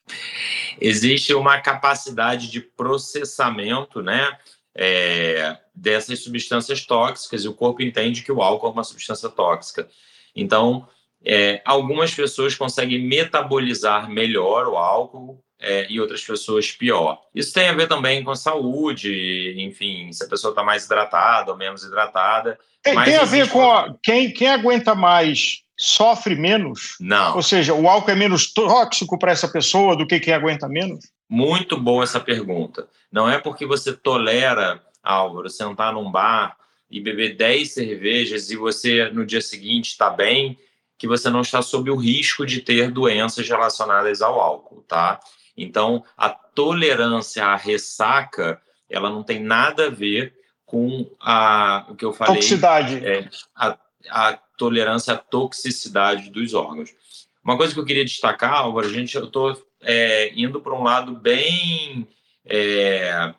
Existe 0.80 1.34
uma 1.34 1.60
capacidade 1.60 2.50
de 2.50 2.60
processamento, 2.60 4.02
né? 4.02 4.36
É, 4.74 5.58
dessas 5.74 6.22
substâncias 6.22 6.86
tóxicas 6.86 7.44
e 7.44 7.48
o 7.48 7.54
corpo 7.54 7.82
entende 7.82 8.22
que 8.22 8.30
o 8.30 8.40
álcool 8.40 8.68
é 8.68 8.70
uma 8.70 8.84
substância 8.84 9.28
tóxica. 9.28 9.88
Então, 10.34 10.86
é, 11.24 11.60
algumas 11.64 12.14
pessoas 12.14 12.54
conseguem 12.54 13.00
metabolizar 13.00 14.08
melhor 14.08 14.68
o 14.68 14.76
álcool 14.76 15.42
é, 15.60 15.86
e 15.90 16.00
outras 16.00 16.22
pessoas 16.22 16.70
pior. 16.72 17.20
Isso 17.34 17.52
tem 17.52 17.68
a 17.68 17.74
ver 17.74 17.88
também 17.88 18.24
com 18.24 18.30
a 18.30 18.36
saúde, 18.36 19.54
enfim, 19.58 20.10
se 20.12 20.24
a 20.24 20.28
pessoa 20.28 20.52
está 20.52 20.62
mais 20.62 20.84
hidratada 20.84 21.52
ou 21.52 21.58
menos 21.58 21.84
hidratada. 21.84 22.58
Tem, 22.82 22.94
tem 23.02 23.16
a 23.16 23.24
ver 23.24 23.48
com 23.50 23.70
a, 23.70 23.94
quem, 24.02 24.32
quem 24.32 24.48
aguenta 24.48 24.94
mais 24.94 25.62
sofre 25.80 26.34
menos? 26.34 26.96
Não. 27.00 27.36
Ou 27.36 27.42
seja, 27.42 27.72
o 27.72 27.88
álcool 27.88 28.10
é 28.10 28.14
menos 28.14 28.52
tóxico 28.52 29.18
para 29.18 29.32
essa 29.32 29.48
pessoa 29.48 29.96
do 29.96 30.06
que 30.06 30.20
quem 30.20 30.34
aguenta 30.34 30.68
menos? 30.68 31.10
Muito 31.26 31.80
boa 31.80 32.04
essa 32.04 32.20
pergunta. 32.20 32.86
Não 33.10 33.28
é 33.28 33.38
porque 33.38 33.64
você 33.64 33.94
tolera, 33.94 34.82
Álvaro, 35.02 35.48
sentar 35.48 35.94
num 35.94 36.10
bar 36.10 36.54
e 36.90 37.00
beber 37.00 37.34
10 37.34 37.72
cervejas 37.72 38.50
e 38.50 38.56
você 38.56 39.08
no 39.10 39.24
dia 39.24 39.40
seguinte 39.40 39.88
está 39.92 40.10
bem, 40.10 40.58
que 40.98 41.08
você 41.08 41.30
não 41.30 41.40
está 41.40 41.62
sob 41.62 41.90
o 41.90 41.96
risco 41.96 42.44
de 42.44 42.60
ter 42.60 42.90
doenças 42.90 43.48
relacionadas 43.48 44.20
ao 44.20 44.38
álcool, 44.38 44.84
tá? 44.86 45.18
Então, 45.56 46.04
a 46.14 46.28
tolerância 46.28 47.46
à 47.46 47.56
ressaca, 47.56 48.60
ela 48.88 49.08
não 49.08 49.22
tem 49.22 49.40
nada 49.40 49.86
a 49.86 49.90
ver 49.90 50.34
com 50.66 51.10
a, 51.18 51.86
o 51.88 51.94
que 51.94 52.04
eu 52.04 52.12
falei. 52.12 52.34
Toxicidade. 52.34 53.04
É, 53.04 53.26
a, 53.56 53.78
a 54.08 54.32
tolerância 54.56 55.14
à 55.14 55.16
toxicidade 55.16 56.30
dos 56.30 56.54
órgãos. 56.54 56.90
Uma 57.42 57.56
coisa 57.56 57.72
que 57.72 57.80
eu 57.80 57.84
queria 57.84 58.04
destacar, 58.04 58.52
Álvaro, 58.52 58.86
a 58.86 58.92
gente, 58.92 59.16
eu 59.16 59.24
estou 59.24 59.60
é, 59.82 60.32
indo 60.34 60.60
para 60.60 60.74
um 60.74 60.82
lado 60.82 61.12
bem 61.12 62.06
é, 62.44 63.34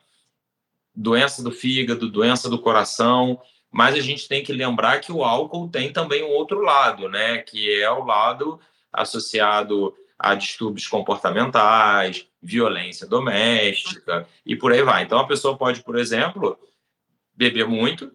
doença 0.94 1.42
do 1.42 1.52
fígado, 1.52 2.10
doença 2.10 2.48
do 2.48 2.58
coração, 2.58 3.40
mas 3.70 3.94
a 3.94 4.00
gente 4.00 4.28
tem 4.28 4.42
que 4.42 4.52
lembrar 4.52 5.00
que 5.00 5.12
o 5.12 5.24
álcool 5.24 5.68
tem 5.68 5.92
também 5.92 6.22
um 6.22 6.30
outro 6.30 6.60
lado, 6.60 7.08
né? 7.08 7.38
Que 7.38 7.80
é 7.80 7.90
o 7.90 8.04
lado 8.04 8.60
associado 8.92 9.94
a 10.18 10.34
distúrbios 10.34 10.86
comportamentais, 10.86 12.26
violência 12.40 13.06
doméstica 13.06 14.28
e 14.44 14.54
por 14.54 14.72
aí 14.72 14.82
vai. 14.82 15.02
Então 15.02 15.18
a 15.18 15.26
pessoa 15.26 15.56
pode, 15.56 15.82
por 15.82 15.98
exemplo, 15.98 16.58
beber 17.34 17.66
muito, 17.66 18.12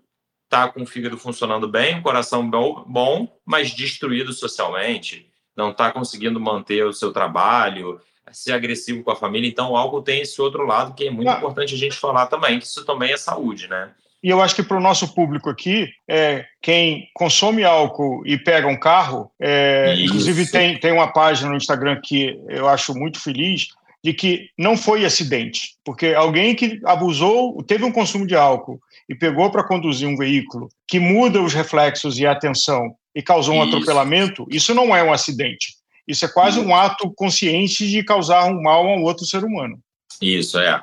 tá 0.50 0.68
com 0.68 0.84
o 0.84 0.86
fígado 0.86 1.18
funcionando 1.18 1.68
bem, 1.68 2.00
o 2.00 2.02
coração 2.02 2.50
bom, 2.50 3.28
mas 3.46 3.72
destruído 3.72 4.32
socialmente, 4.34 5.30
não 5.56 5.72
está 5.72 5.92
conseguindo 5.92 6.40
manter 6.40 6.86
o 6.86 6.94
seu 6.94 7.12
trabalho, 7.12 8.00
ser 8.32 8.54
agressivo 8.54 9.04
com 9.04 9.12
a 9.12 9.16
família. 9.16 9.48
Então, 9.48 9.72
o 9.72 9.78
álcool 9.78 10.02
tem 10.02 10.22
esse 10.22 10.42
outro 10.42 10.66
lado 10.66 10.94
que 10.94 11.08
é 11.08 11.12
muito 11.12 11.30
ah. 11.30 11.38
importante 11.38 11.74
a 11.74 11.78
gente 11.78 11.96
falar 11.96 12.28
também, 12.28 12.60
que 12.60 12.66
isso 12.66 12.86
também 12.86 13.12
é 13.12 13.18
saúde, 13.18 13.68
né? 13.68 13.92
E 14.24 14.30
eu 14.30 14.42
acho 14.42 14.56
que 14.56 14.64
para 14.64 14.78
o 14.78 14.82
nosso 14.82 15.14
público 15.14 15.50
aqui, 15.50 15.88
é, 16.08 16.46
quem 16.62 17.08
consome 17.14 17.64
álcool 17.64 18.24
e 18.26 18.38
pega 18.38 18.68
um 18.68 18.80
carro, 18.80 19.32
é, 19.40 19.96
inclusive 20.00 20.50
tem, 20.50 20.80
tem 20.80 20.92
uma 20.92 21.12
página 21.12 21.52
no 21.52 21.56
Instagram 21.56 22.00
que 22.04 22.40
eu 22.50 22.68
acho 22.68 22.96
muito 22.96 23.22
feliz, 23.22 23.68
de 24.04 24.14
que 24.14 24.50
não 24.58 24.76
foi 24.76 25.06
acidente, 25.06 25.76
porque 25.84 26.14
alguém 26.14 26.56
que 26.56 26.80
abusou, 26.84 27.62
teve 27.64 27.84
um 27.84 27.92
consumo 27.92 28.26
de 28.26 28.36
álcool 28.36 28.80
e 29.10 29.16
pegou 29.16 29.50
para 29.50 29.64
conduzir 29.64 30.08
um 30.08 30.18
veículo 30.18 30.70
que 30.88 31.00
muda 31.00 31.42
os 31.42 31.54
reflexos 31.54 32.20
e 32.20 32.26
a 32.26 32.32
atenção 32.32 32.96
e 33.16 33.22
causou 33.22 33.56
um 33.56 33.66
isso. 33.66 33.76
atropelamento, 33.76 34.46
isso 34.50 34.74
não 34.74 34.96
é 34.96 35.04
um 35.04 35.14
acidente. 35.14 35.76
Isso 36.08 36.24
é 36.24 36.28
quase 36.28 36.60
um 36.60 36.74
ato 36.74 37.12
consciente 37.14 37.90
de 37.90 38.04
causar 38.04 38.46
um 38.46 38.62
mal 38.62 38.88
a 38.88 38.96
um 38.96 39.04
outro 39.04 39.26
ser 39.26 39.44
humano. 39.44 39.80
Isso, 40.22 40.58
é. 40.58 40.82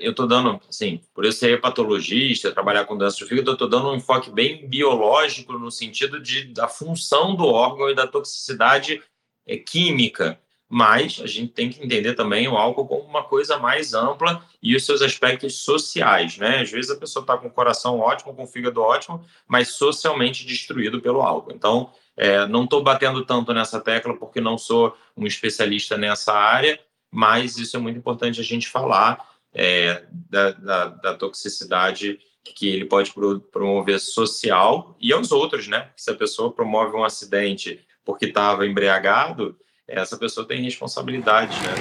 Eu 0.00 0.10
estou 0.10 0.26
dando, 0.26 0.60
assim, 0.68 1.00
por 1.14 1.24
eu 1.24 1.32
ser 1.32 1.60
patologista, 1.60 2.52
trabalhar 2.52 2.84
com 2.84 2.96
doença 2.96 3.18
do 3.18 3.26
fígado, 3.26 3.50
eu 3.50 3.54
estou 3.54 3.68
dando 3.68 3.90
um 3.90 3.96
enfoque 3.96 4.30
bem 4.30 4.68
biológico 4.68 5.54
no 5.54 5.70
sentido 5.70 6.20
de, 6.20 6.52
da 6.52 6.68
função 6.68 7.34
do 7.34 7.46
órgão 7.46 7.88
e 7.88 7.94
da 7.94 8.06
toxicidade 8.06 9.00
é, 9.46 9.56
química. 9.56 10.38
Mas 10.72 11.20
a 11.20 11.26
gente 11.26 11.52
tem 11.52 11.68
que 11.68 11.84
entender 11.84 12.14
também 12.14 12.46
o 12.46 12.56
álcool 12.56 12.86
como 12.86 13.02
uma 13.02 13.24
coisa 13.24 13.58
mais 13.58 13.92
ampla 13.92 14.40
e 14.62 14.76
os 14.76 14.86
seus 14.86 15.02
aspectos 15.02 15.64
sociais, 15.64 16.38
né? 16.38 16.60
Às 16.60 16.70
vezes 16.70 16.92
a 16.92 16.96
pessoa 16.96 17.24
está 17.24 17.36
com 17.36 17.48
o 17.48 17.50
coração 17.50 17.98
ótimo, 17.98 18.32
com 18.32 18.44
o 18.44 18.46
fígado 18.46 18.80
ótimo, 18.80 19.24
mas 19.48 19.70
socialmente 19.70 20.46
destruído 20.46 21.00
pelo 21.00 21.22
álcool. 21.22 21.52
Então, 21.52 21.90
é, 22.16 22.46
não 22.46 22.62
estou 22.62 22.84
batendo 22.84 23.24
tanto 23.24 23.52
nessa 23.52 23.80
tecla 23.80 24.16
porque 24.16 24.40
não 24.40 24.56
sou 24.56 24.96
um 25.16 25.26
especialista 25.26 25.98
nessa 25.98 26.32
área, 26.32 26.78
mas 27.10 27.58
isso 27.58 27.76
é 27.76 27.80
muito 27.80 27.98
importante 27.98 28.40
a 28.40 28.44
gente 28.44 28.68
falar 28.68 29.28
é, 29.52 30.04
da, 30.12 30.52
da, 30.52 30.86
da, 30.86 31.14
toxicidade 31.14 32.20
que 32.44 32.68
ele 32.68 32.84
pode 32.84 33.12
promover 33.50 33.98
social 33.98 34.96
e 35.00 35.12
aos 35.12 35.32
outros, 35.32 35.66
né? 35.66 35.90
Se 35.96 36.10
a 36.10 36.14
pessoa 36.14 36.52
promove 36.52 36.96
um 36.96 37.02
acidente 37.02 37.84
porque 38.04 38.26
estava 38.26 38.66
embriagado, 38.66 39.58
essa 39.90 40.16
pessoa 40.16 40.46
tem 40.46 40.62
responsabilidade, 40.62 41.56
né? 41.62 41.74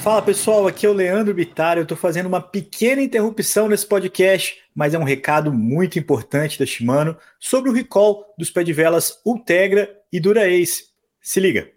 Fala 0.00 0.20
pessoal, 0.20 0.66
aqui 0.66 0.84
é 0.84 0.88
o 0.88 0.92
Leandro 0.92 1.32
Bittar. 1.32 1.78
Eu 1.78 1.84
estou 1.84 1.96
fazendo 1.96 2.26
uma 2.26 2.40
pequena 2.40 3.00
interrupção 3.00 3.68
nesse 3.68 3.86
podcast, 3.86 4.58
mas 4.74 4.92
é 4.92 4.98
um 4.98 5.04
recado 5.04 5.52
muito 5.52 5.98
importante 5.98 6.58
da 6.58 6.66
Shimano 6.66 7.16
sobre 7.40 7.70
o 7.70 7.72
recall 7.72 8.34
dos 8.36 8.50
pé 8.50 8.62
de 8.62 8.72
velas 8.72 9.18
Ultegra 9.24 9.88
e 10.12 10.20
Dura-Ace. 10.20 10.84
Se 11.22 11.40
liga. 11.40 11.70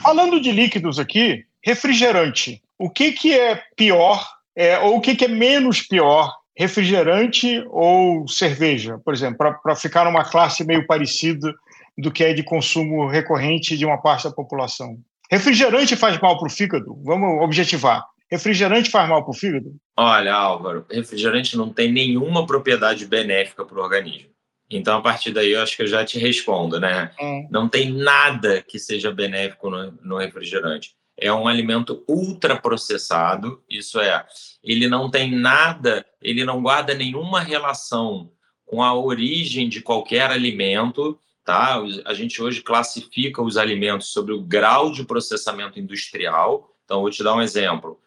Falando 0.00 0.40
de 0.40 0.52
líquidos 0.52 1.00
aqui, 1.00 1.44
refrigerante. 1.62 2.62
O 2.78 2.88
que, 2.88 3.10
que 3.10 3.36
é 3.36 3.60
pior 3.76 4.24
é, 4.54 4.78
ou 4.78 4.96
o 4.96 5.00
que, 5.00 5.16
que 5.16 5.24
é 5.24 5.28
menos 5.28 5.82
pior 5.82 6.32
refrigerante 6.56 7.64
ou 7.68 8.26
cerveja, 8.28 8.98
por 9.04 9.12
exemplo, 9.12 9.38
para 9.62 9.76
ficar 9.76 10.04
numa 10.04 10.24
classe 10.24 10.64
meio 10.64 10.86
parecida 10.86 11.52
do 11.96 12.10
que 12.10 12.22
é 12.22 12.32
de 12.32 12.44
consumo 12.44 13.08
recorrente 13.08 13.76
de 13.76 13.84
uma 13.84 14.00
parte 14.00 14.24
da 14.24 14.30
população. 14.30 14.98
Refrigerante 15.30 15.96
faz 15.96 16.18
mal 16.20 16.38
para 16.38 16.46
o 16.46 16.50
fígado? 16.50 16.96
Vamos 17.04 17.42
objetivar. 17.42 18.04
Refrigerante 18.30 18.90
faz 18.90 19.08
mal 19.08 19.22
para 19.22 19.30
o 19.30 19.34
fígado? 19.34 19.74
Olha, 19.96 20.34
Álvaro, 20.34 20.84
refrigerante 20.90 21.56
não 21.56 21.72
tem 21.72 21.92
nenhuma 21.92 22.46
propriedade 22.46 23.06
benéfica 23.06 23.64
para 23.64 23.78
o 23.78 23.82
organismo. 23.82 24.30
Então, 24.70 24.98
a 24.98 25.02
partir 25.02 25.32
daí, 25.32 25.52
eu 25.52 25.62
acho 25.62 25.76
que 25.76 25.82
eu 25.82 25.86
já 25.86 26.04
te 26.04 26.18
respondo, 26.18 26.78
né? 26.78 27.10
Hum. 27.20 27.48
Não 27.50 27.68
tem 27.68 27.90
nada 27.90 28.62
que 28.62 28.78
seja 28.78 29.10
benéfico 29.10 29.70
no, 29.70 29.92
no 30.02 30.18
refrigerante 30.18 30.98
é 31.18 31.32
um 31.32 31.48
alimento 31.48 32.04
ultraprocessado, 32.08 33.60
isso 33.68 33.98
é, 33.98 34.24
ele 34.62 34.86
não 34.86 35.10
tem 35.10 35.32
nada, 35.32 36.06
ele 36.22 36.44
não 36.44 36.62
guarda 36.62 36.94
nenhuma 36.94 37.40
relação 37.40 38.30
com 38.64 38.82
a 38.82 38.94
origem 38.94 39.68
de 39.68 39.82
qualquer 39.82 40.30
alimento, 40.30 41.18
tá? 41.44 41.82
A 42.04 42.14
gente 42.14 42.40
hoje 42.40 42.62
classifica 42.62 43.42
os 43.42 43.56
alimentos 43.56 44.08
sobre 44.08 44.32
o 44.32 44.42
grau 44.42 44.92
de 44.92 45.04
processamento 45.04 45.80
industrial. 45.80 46.70
Então, 46.84 47.00
vou 47.00 47.10
te 47.10 47.24
dar 47.24 47.34
um 47.34 47.42
exemplo. 47.42 47.98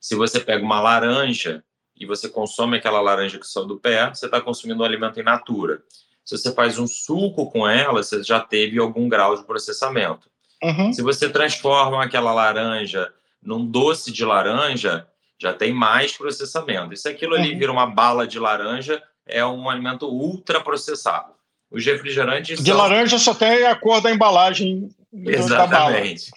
Se 0.00 0.14
você 0.14 0.38
pega 0.38 0.62
uma 0.62 0.80
laranja 0.80 1.64
e 1.96 2.04
você 2.04 2.28
consome 2.28 2.76
aquela 2.76 3.00
laranja 3.00 3.38
que 3.38 3.46
saiu 3.46 3.66
do 3.66 3.78
pé, 3.78 4.12
você 4.12 4.26
está 4.26 4.40
consumindo 4.40 4.82
um 4.82 4.86
alimento 4.86 5.18
in 5.18 5.22
natura. 5.22 5.82
Se 6.28 6.36
você 6.36 6.52
faz 6.52 6.78
um 6.78 6.86
suco 6.86 7.50
com 7.50 7.66
ela, 7.66 8.02
você 8.02 8.22
já 8.22 8.38
teve 8.38 8.78
algum 8.78 9.08
grau 9.08 9.34
de 9.34 9.42
processamento. 9.44 10.28
Uhum. 10.62 10.92
Se 10.92 11.00
você 11.00 11.26
transforma 11.26 12.04
aquela 12.04 12.34
laranja 12.34 13.10
num 13.42 13.64
doce 13.64 14.12
de 14.12 14.26
laranja, 14.26 15.06
já 15.40 15.54
tem 15.54 15.72
mais 15.72 16.18
processamento. 16.18 16.92
E 16.92 16.98
se 16.98 17.08
aquilo 17.08 17.34
ali 17.34 17.54
uhum. 17.54 17.58
vira 17.58 17.72
uma 17.72 17.86
bala 17.86 18.26
de 18.26 18.38
laranja, 18.38 19.02
é 19.26 19.42
um 19.42 19.70
alimento 19.70 20.06
ultra 20.06 20.60
processado. 20.60 21.32
Os 21.70 21.82
refrigerantes. 21.86 22.62
De 22.62 22.72
são... 22.72 22.76
laranja 22.76 23.18
só 23.18 23.32
tem 23.32 23.64
a 23.64 23.74
cor 23.74 24.02
da 24.02 24.10
embalagem. 24.10 24.90
Exatamente. 25.10 26.30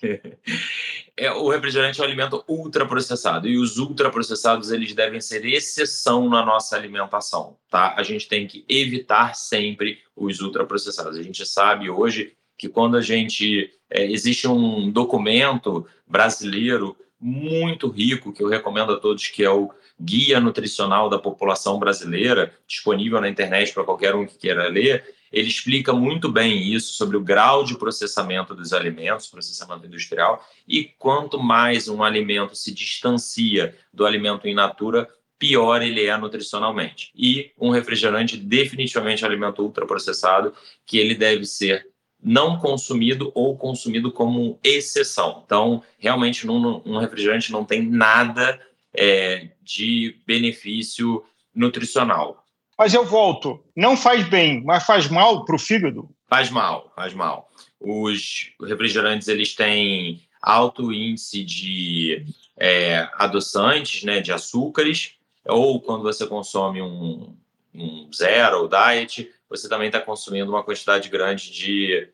É, 1.17 1.31
o 1.31 1.49
refrigerante 1.49 1.99
é 1.99 2.03
um 2.03 2.07
alimento 2.07 2.43
ultraprocessado 2.47 3.47
e 3.47 3.57
os 3.57 3.77
ultraprocessados 3.77 4.71
eles 4.71 4.93
devem 4.93 5.19
ser 5.19 5.45
exceção 5.45 6.29
na 6.29 6.45
nossa 6.45 6.75
alimentação, 6.75 7.57
tá? 7.69 7.93
A 7.97 8.03
gente 8.03 8.27
tem 8.27 8.47
que 8.47 8.65
evitar 8.67 9.35
sempre 9.35 9.99
os 10.15 10.39
ultraprocessados. 10.39 11.17
A 11.17 11.23
gente 11.23 11.45
sabe 11.45 11.89
hoje 11.89 12.33
que 12.57 12.69
quando 12.69 12.97
a 12.97 13.01
gente 13.01 13.71
é, 13.89 14.05
existe 14.05 14.47
um 14.47 14.89
documento 14.89 15.85
brasileiro 16.07 16.95
muito 17.19 17.87
rico 17.87 18.33
que 18.33 18.41
eu 18.41 18.49
recomendo 18.49 18.93
a 18.93 18.99
todos 18.99 19.27
que 19.27 19.43
é 19.43 19.49
o 19.49 19.71
Guia 19.99 20.39
Nutricional 20.39 21.07
da 21.07 21.19
População 21.19 21.77
Brasileira, 21.77 22.51
disponível 22.67 23.21
na 23.21 23.29
internet 23.29 23.73
para 23.73 23.83
qualquer 23.83 24.15
um 24.15 24.25
que 24.25 24.37
queira 24.37 24.67
ler 24.67 25.03
ele 25.31 25.47
explica 25.47 25.93
muito 25.93 26.29
bem 26.29 26.73
isso 26.73 26.93
sobre 26.93 27.15
o 27.15 27.21
grau 27.21 27.63
de 27.63 27.77
processamento 27.77 28.53
dos 28.53 28.73
alimentos, 28.73 29.27
processamento 29.27 29.85
industrial, 29.85 30.45
e 30.67 30.83
quanto 30.97 31.39
mais 31.39 31.87
um 31.87 32.03
alimento 32.03 32.55
se 32.55 32.71
distancia 32.71 33.75
do 33.93 34.05
alimento 34.05 34.47
in 34.47 34.53
natura, 34.53 35.07
pior 35.39 35.81
ele 35.81 36.05
é 36.05 36.15
nutricionalmente. 36.17 37.11
E 37.15 37.51
um 37.57 37.69
refrigerante 37.69 38.37
definitivamente 38.37 39.23
é 39.23 39.27
um 39.27 39.29
alimento 39.31 39.63
ultraprocessado, 39.63 40.53
que 40.85 40.97
ele 40.97 41.15
deve 41.15 41.45
ser 41.45 41.87
não 42.23 42.59
consumido 42.59 43.31
ou 43.33 43.57
consumido 43.57 44.11
como 44.11 44.59
exceção. 44.63 45.41
Então, 45.43 45.81
realmente, 45.97 46.45
num, 46.45 46.81
um 46.85 46.97
refrigerante 46.97 47.51
não 47.51 47.65
tem 47.65 47.81
nada 47.81 48.59
é, 48.93 49.49
de 49.63 50.15
benefício 50.27 51.23
nutricional. 51.53 52.40
Mas 52.81 52.95
eu 52.95 53.05
volto, 53.05 53.63
não 53.75 53.95
faz 53.95 54.27
bem, 54.27 54.63
mas 54.63 54.83
faz 54.83 55.07
mal 55.07 55.45
para 55.45 55.55
o 55.55 55.59
fígado? 55.59 56.09
Faz 56.27 56.49
mal, 56.49 56.91
faz 56.95 57.13
mal. 57.13 57.47
Os 57.79 58.49
refrigerantes 58.59 59.27
eles 59.27 59.53
têm 59.53 60.23
alto 60.41 60.91
índice 60.91 61.43
de 61.43 62.25
é, 62.57 63.07
adoçantes, 63.13 64.01
né, 64.01 64.19
de 64.19 64.31
açúcares, 64.31 65.13
ou 65.45 65.79
quando 65.79 66.01
você 66.01 66.25
consome 66.25 66.81
um, 66.81 67.37
um 67.71 68.09
zero 68.11 68.63
ou 68.63 68.67
diet, 68.67 69.31
você 69.47 69.69
também 69.69 69.85
está 69.89 70.01
consumindo 70.01 70.49
uma 70.49 70.63
quantidade 70.63 71.07
grande 71.07 71.51
de 71.51 72.09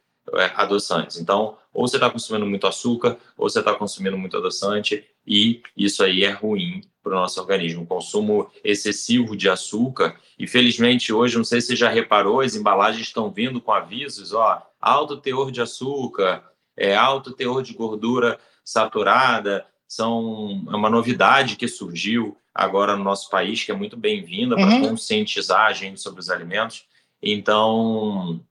adoçantes. 0.56 1.18
Então, 1.18 1.58
ou 1.74 1.88
você 1.88 1.98
está 1.98 2.10
consumindo 2.10 2.46
muito 2.46 2.68
açúcar, 2.68 3.18
ou 3.38 3.50
você 3.50 3.60
está 3.60 3.74
consumindo 3.74 4.18
muito 4.18 4.36
adoçante, 4.36 5.06
e 5.26 5.62
isso 5.76 6.04
aí 6.04 6.24
é 6.24 6.32
ruim 6.32 6.82
para 7.04 7.14
o 7.14 7.20
nosso 7.20 7.40
organismo. 7.40 7.84
O 7.84 7.88
consumo 7.88 8.50
excessivo 8.64 9.36
de 9.36 9.50
açúcar, 9.50 10.16
e 10.38 10.48
felizmente 10.48 11.14
hoje, 11.14 11.38
não 11.38 11.44
sei 11.44 11.62
se 11.62 11.68
você 11.68 11.76
já 11.76 11.90
reparou, 11.90 12.42
as 12.42 12.56
embalagens 12.56 13.08
estão 13.08 13.32
vindo 13.32 13.62
com 13.62 13.72
avisos, 13.72 14.34
ó, 14.34 14.62
alto 14.82 15.18
teor 15.18 15.52
de 15.52 15.62
açúcar, 15.62 16.44
é, 16.76 16.96
alto 16.96 17.32
teor 17.32 17.62
de 17.62 17.74
gordura 17.74 18.40
saturada, 18.64 19.66
são 19.88 20.66
é 20.68 20.76
uma 20.76 20.90
novidade 20.90 21.56
que 21.56 21.68
surgiu 21.68 22.38
agora 22.54 22.96
no 22.96 23.04
nosso 23.04 23.30
país, 23.30 23.64
que 23.64 23.72
é 23.72 23.76
muito 23.76 23.96
bem-vinda 23.96 24.56
para 24.56 24.66
uhum. 24.66 24.90
conscientizar 24.90 25.68
a 25.68 25.74
gente 25.74 26.02
sobre 26.02 26.20
os 26.20 26.30
alimentos. 26.30 26.86
Então, 27.22 28.44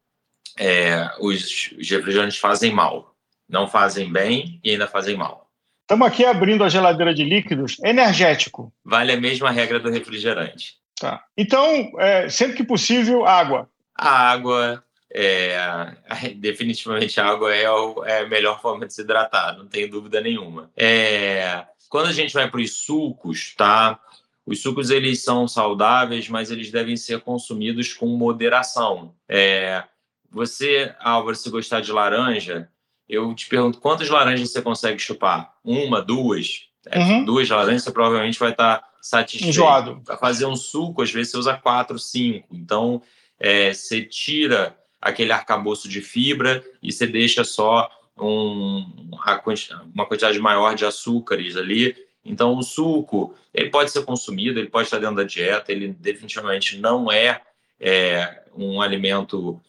é, 0.58 1.10
os, 1.20 1.72
os 1.78 1.90
refrigerantes 1.90 2.38
fazem 2.38 2.72
mal, 2.72 3.14
não 3.48 3.68
fazem 3.68 4.10
bem 4.10 4.60
e 4.62 4.70
ainda 4.70 4.86
fazem 4.86 5.16
mal. 5.16 5.46
Estamos 5.82 6.08
aqui 6.08 6.24
abrindo 6.24 6.64
a 6.64 6.68
geladeira 6.68 7.14
de 7.14 7.22
líquidos 7.22 7.78
energético. 7.84 8.72
Vale 8.84 9.12
a 9.12 9.20
mesma 9.20 9.52
regra 9.52 9.78
do 9.78 9.88
refrigerante. 9.88 10.74
Tá. 10.98 11.22
Então, 11.36 11.92
é, 11.98 12.28
sempre 12.28 12.56
que 12.56 12.64
possível, 12.64 13.24
água. 13.24 13.70
A 13.94 14.30
água, 14.30 14.82
é, 15.12 15.56
definitivamente 16.36 17.20
a 17.20 17.26
água 17.26 17.54
é, 17.54 17.64
é, 18.06 18.18
a 18.20 18.26
melhor 18.26 18.60
forma 18.60 18.86
de 18.86 18.94
se 18.94 19.02
hidratar, 19.02 19.56
não 19.56 19.68
tem 19.68 19.88
dúvida 19.88 20.20
nenhuma. 20.20 20.70
É, 20.76 21.64
quando 21.88 22.08
a 22.08 22.12
gente 22.12 22.34
vai 22.34 22.50
para 22.50 22.60
os 22.60 22.78
sucos, 22.78 23.54
tá? 23.54 24.00
Os 24.44 24.62
sucos 24.62 24.90
eles 24.90 25.22
são 25.22 25.46
saudáveis, 25.46 26.28
mas 26.28 26.50
eles 26.50 26.70
devem 26.70 26.96
ser 26.96 27.20
consumidos 27.20 27.92
com 27.92 28.06
moderação. 28.06 29.14
É, 29.28 29.84
você, 30.30 30.94
Álvaro, 31.00 31.36
se 31.36 31.48
gostar 31.50 31.80
de 31.80 31.92
laranja, 31.92 32.68
eu 33.08 33.34
te 33.34 33.48
pergunto 33.48 33.78
quantas 33.78 34.08
laranjas 34.08 34.50
você 34.50 34.60
consegue 34.60 34.98
chupar? 34.98 35.54
Uma, 35.64 36.02
duas? 36.02 36.68
É, 36.86 36.98
uhum. 36.98 37.24
Duas 37.24 37.48
laranjas 37.48 37.84
você 37.84 37.92
provavelmente 37.92 38.38
vai 38.38 38.50
estar 38.50 38.82
satisfeito. 39.00 39.50
Enjoado. 39.50 40.02
Para 40.04 40.16
fazer 40.16 40.46
um 40.46 40.56
suco, 40.56 41.02
às 41.02 41.10
vezes 41.10 41.32
você 41.32 41.38
usa 41.38 41.56
quatro, 41.56 41.98
cinco. 41.98 42.48
Então, 42.52 43.00
é, 43.38 43.72
você 43.72 44.02
tira 44.02 44.76
aquele 45.00 45.32
arcabouço 45.32 45.88
de 45.88 46.00
fibra 46.00 46.64
e 46.82 46.92
você 46.92 47.06
deixa 47.06 47.44
só 47.44 47.88
um, 48.18 48.84
uma 49.92 50.06
quantidade 50.06 50.38
maior 50.38 50.74
de 50.74 50.84
açúcares 50.84 51.56
ali. 51.56 51.94
Então, 52.24 52.56
o 52.56 52.62
suco, 52.62 53.34
ele 53.54 53.70
pode 53.70 53.90
ser 53.92 54.04
consumido, 54.04 54.58
ele 54.58 54.68
pode 54.68 54.86
estar 54.88 54.98
dentro 54.98 55.16
da 55.16 55.22
dieta, 55.22 55.70
ele 55.70 55.88
definitivamente 55.88 56.76
não 56.78 57.10
é, 57.10 57.40
é 57.78 58.42
um 58.56 58.80
alimento 58.80 59.60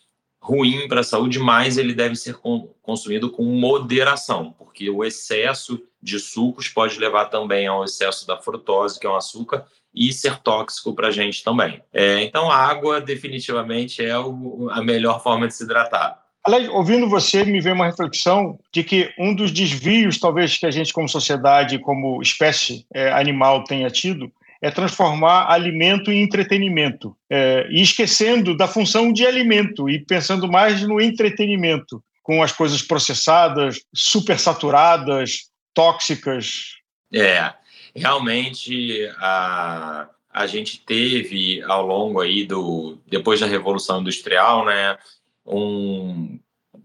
ruim 0.47 0.87
para 0.87 1.01
a 1.01 1.03
saúde, 1.03 1.39
mas 1.39 1.77
ele 1.77 1.93
deve 1.93 2.15
ser 2.15 2.37
consumido 2.81 3.29
com 3.29 3.43
moderação, 3.43 4.55
porque 4.57 4.89
o 4.89 5.03
excesso 5.03 5.83
de 6.01 6.17
sucos 6.19 6.69
pode 6.69 6.97
levar 6.97 7.25
também 7.25 7.67
ao 7.67 7.83
excesso 7.83 8.25
da 8.25 8.37
frutose, 8.37 8.97
que 8.97 9.05
é 9.05 9.09
um 9.09 9.15
açúcar, 9.15 9.65
e 9.93 10.13
ser 10.13 10.37
tóxico 10.37 10.93
para 10.93 11.09
a 11.09 11.11
gente 11.11 11.43
também. 11.43 11.81
É, 11.91 12.23
então, 12.23 12.49
a 12.49 12.55
água 12.55 13.01
definitivamente 13.01 14.03
é 14.03 14.17
o, 14.17 14.69
a 14.71 14.81
melhor 14.81 15.21
forma 15.21 15.47
de 15.47 15.53
se 15.53 15.63
hidratar. 15.63 16.23
Aliás, 16.45 16.69
ouvindo 16.69 17.09
você, 17.09 17.43
me 17.43 17.59
veio 17.59 17.75
uma 17.75 17.87
reflexão 17.87 18.57
de 18.71 18.81
que 18.81 19.11
um 19.19 19.35
dos 19.35 19.51
desvios, 19.51 20.17
talvez, 20.17 20.57
que 20.57 20.65
a 20.65 20.71
gente, 20.71 20.93
como 20.93 21.09
sociedade, 21.09 21.77
como 21.79 22.21
espécie 22.21 22.85
é, 22.93 23.11
animal, 23.11 23.65
tenha 23.65 23.89
tido, 23.89 24.31
é 24.61 24.71
transformar 24.71 25.51
alimento 25.51 26.11
em 26.11 26.21
entretenimento, 26.21 27.15
é, 27.29 27.67
e 27.69 27.81
esquecendo 27.81 28.55
da 28.55 28.67
função 28.67 29.13
de 29.13 29.25
alimento 29.25 29.89
e 29.89 29.99
pensando 29.99 30.47
mais 30.47 30.81
no 30.81 30.99
entretenimento, 30.99 32.03
com 32.23 32.43
as 32.43 32.51
coisas 32.51 32.81
processadas, 32.81 33.79
supersaturadas, 33.93 35.49
tóxicas. 35.73 36.75
É, 37.13 37.53
realmente 37.95 39.09
a, 39.19 40.09
a 40.29 40.45
gente 40.45 40.79
teve 40.81 41.61
ao 41.63 41.85
longo 41.85 42.19
aí 42.19 42.45
do 42.45 42.97
depois 43.07 43.39
da 43.39 43.45
revolução 43.47 44.01
industrial, 44.01 44.65
né, 44.65 44.97
um, 45.45 46.37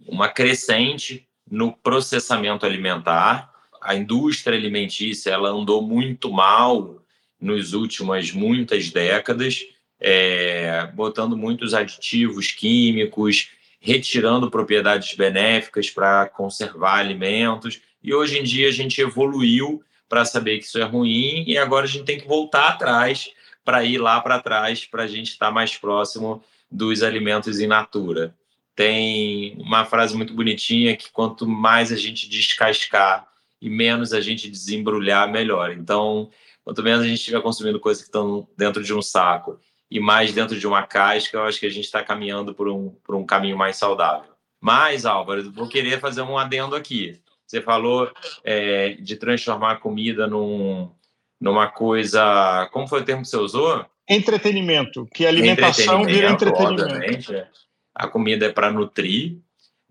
uma 0.07 0.29
crescente 0.29 1.27
no 1.51 1.73
processamento 1.73 2.65
alimentar. 2.65 3.51
A 3.83 3.97
indústria 3.97 4.57
alimentícia 4.57 5.31
ela 5.31 5.51
andou 5.51 5.83
muito 5.83 6.31
mal 6.31 7.02
nos 7.43 7.73
últimas 7.75 8.31
muitas 8.31 8.89
décadas, 8.91 9.67
é, 10.01 10.87
botando 10.95 11.37
muitos 11.37 11.75
aditivos 11.75 12.53
químicos, 12.53 13.51
retirando 13.81 14.49
propriedades 14.49 15.17
benéficas 15.17 15.91
para 15.91 16.29
conservar 16.29 17.01
alimentos. 17.01 17.81
E 18.01 18.15
hoje 18.15 18.39
em 18.39 18.45
dia 18.45 18.69
a 18.69 18.73
gente 18.73 19.01
evoluiu 19.01 19.83
para 20.09 20.25
saber 20.25 20.59
que 20.59 20.67
isso 20.67 20.79
é 20.79 20.85
ruim 20.85 21.45
e 21.47 21.59
agora 21.59 21.85
a 21.85 21.89
gente 21.89 22.05
tem 22.05 22.21
que 22.21 22.29
voltar 22.29 22.69
atrás 22.69 23.29
para 23.65 23.85
ir 23.85 23.99
lá 23.99 24.21
para 24.21 24.41
trás 24.41 24.85
para 24.85 25.03
a 25.03 25.07
gente 25.07 25.31
estar 25.31 25.47
tá 25.47 25.53
mais 25.53 25.77
próximo 25.77 26.43
dos 26.71 27.03
alimentos 27.03 27.59
in 27.59 27.67
natura. 27.67 28.35
Tem 28.77 29.57
uma 29.59 29.85
frase 29.85 30.17
muito 30.17 30.33
bonitinha 30.33 30.97
que 30.97 31.11
quanto 31.11 31.47
mais 31.47 31.93
a 31.93 31.97
gente 31.97 32.29
descascar 32.29 33.27
e 33.61 33.69
menos 33.69 34.13
a 34.13 34.21
gente 34.21 34.51
desembrulhar, 34.51 35.31
melhor. 35.31 35.73
Então, 35.73 36.31
quanto 36.65 36.83
menos 36.83 37.03
a 37.03 37.07
gente 37.07 37.19
estiver 37.19 37.43
consumindo 37.43 37.81
coisas 37.81 38.03
que 38.03 38.09
estão 38.09 38.47
dentro 38.57 38.83
de 38.83 38.95
um 38.95 39.03
saco 39.03 39.59
e 39.91 40.01
mais 40.01 40.33
dentro 40.33 40.59
de 40.59 40.67
uma 40.67 40.87
casca, 40.87 41.37
eu 41.37 41.43
acho 41.43 41.61
que 41.61 41.67
a 41.67 41.71
gente 41.71 41.85
está 41.85 42.03
caminhando 42.03 42.55
por 42.55 42.69
um, 42.69 42.91
por 43.05 43.15
um 43.15 43.27
caminho 43.27 43.57
mais 43.57 43.77
saudável. 43.77 44.31
Mas, 44.61 45.05
Álvaro, 45.05 45.51
vou 45.51 45.69
querer 45.69 46.01
fazer 46.01 46.23
um 46.23 46.39
adendo 46.39 46.75
aqui. 46.75 47.21
Você 47.47 47.61
falou 47.61 48.11
é, 48.43 48.95
de 48.95 49.17
transformar 49.17 49.73
a 49.73 49.77
comida 49.77 50.27
num, 50.27 50.91
numa 51.39 51.67
coisa. 51.67 52.69
Como 52.73 52.87
foi 52.87 53.03
o 53.03 53.05
termo 53.05 53.23
que 53.23 53.29
você 53.29 53.37
usou? 53.37 53.85
Entretenimento, 54.09 55.07
que 55.13 55.27
alimentação 55.27 56.03
entretenimento, 56.03 56.15
vira 56.15 56.31
entretenimento. 56.31 56.83
Obviamente. 56.83 57.47
A 57.95 58.09
comida 58.09 58.47
é 58.47 58.53
para 58.53 58.73
nutrir, 58.73 59.37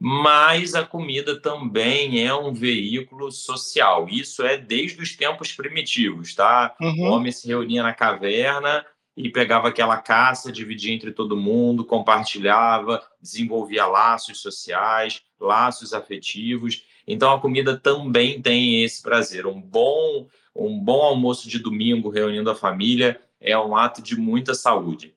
mas 0.03 0.73
a 0.73 0.83
comida 0.83 1.39
também 1.39 2.25
é 2.25 2.33
um 2.33 2.51
veículo 2.51 3.31
social. 3.31 4.09
Isso 4.09 4.41
é 4.43 4.57
desde 4.57 4.99
os 4.99 5.15
tempos 5.15 5.51
primitivos, 5.51 6.33
tá? 6.33 6.75
Uhum. 6.81 7.01
O 7.01 7.11
homem 7.11 7.31
se 7.31 7.47
reunia 7.47 7.83
na 7.83 7.93
caverna 7.93 8.83
e 9.15 9.29
pegava 9.29 9.67
aquela 9.67 9.97
caça, 9.97 10.51
dividia 10.51 10.91
entre 10.91 11.11
todo 11.11 11.37
mundo, 11.37 11.85
compartilhava, 11.85 12.99
desenvolvia 13.21 13.85
laços 13.85 14.41
sociais, 14.41 15.21
laços 15.39 15.93
afetivos. 15.93 16.83
Então 17.05 17.31
a 17.31 17.39
comida 17.39 17.77
também 17.77 18.41
tem 18.41 18.83
esse 18.83 19.03
prazer. 19.03 19.45
Um 19.45 19.61
bom, 19.61 20.27
um 20.55 20.79
bom 20.79 21.03
almoço 21.03 21.47
de 21.47 21.59
domingo 21.59 22.09
reunindo 22.09 22.49
a 22.49 22.55
família 22.55 23.21
é 23.39 23.55
um 23.55 23.75
ato 23.75 24.01
de 24.01 24.15
muita 24.19 24.55
saúde. 24.55 25.13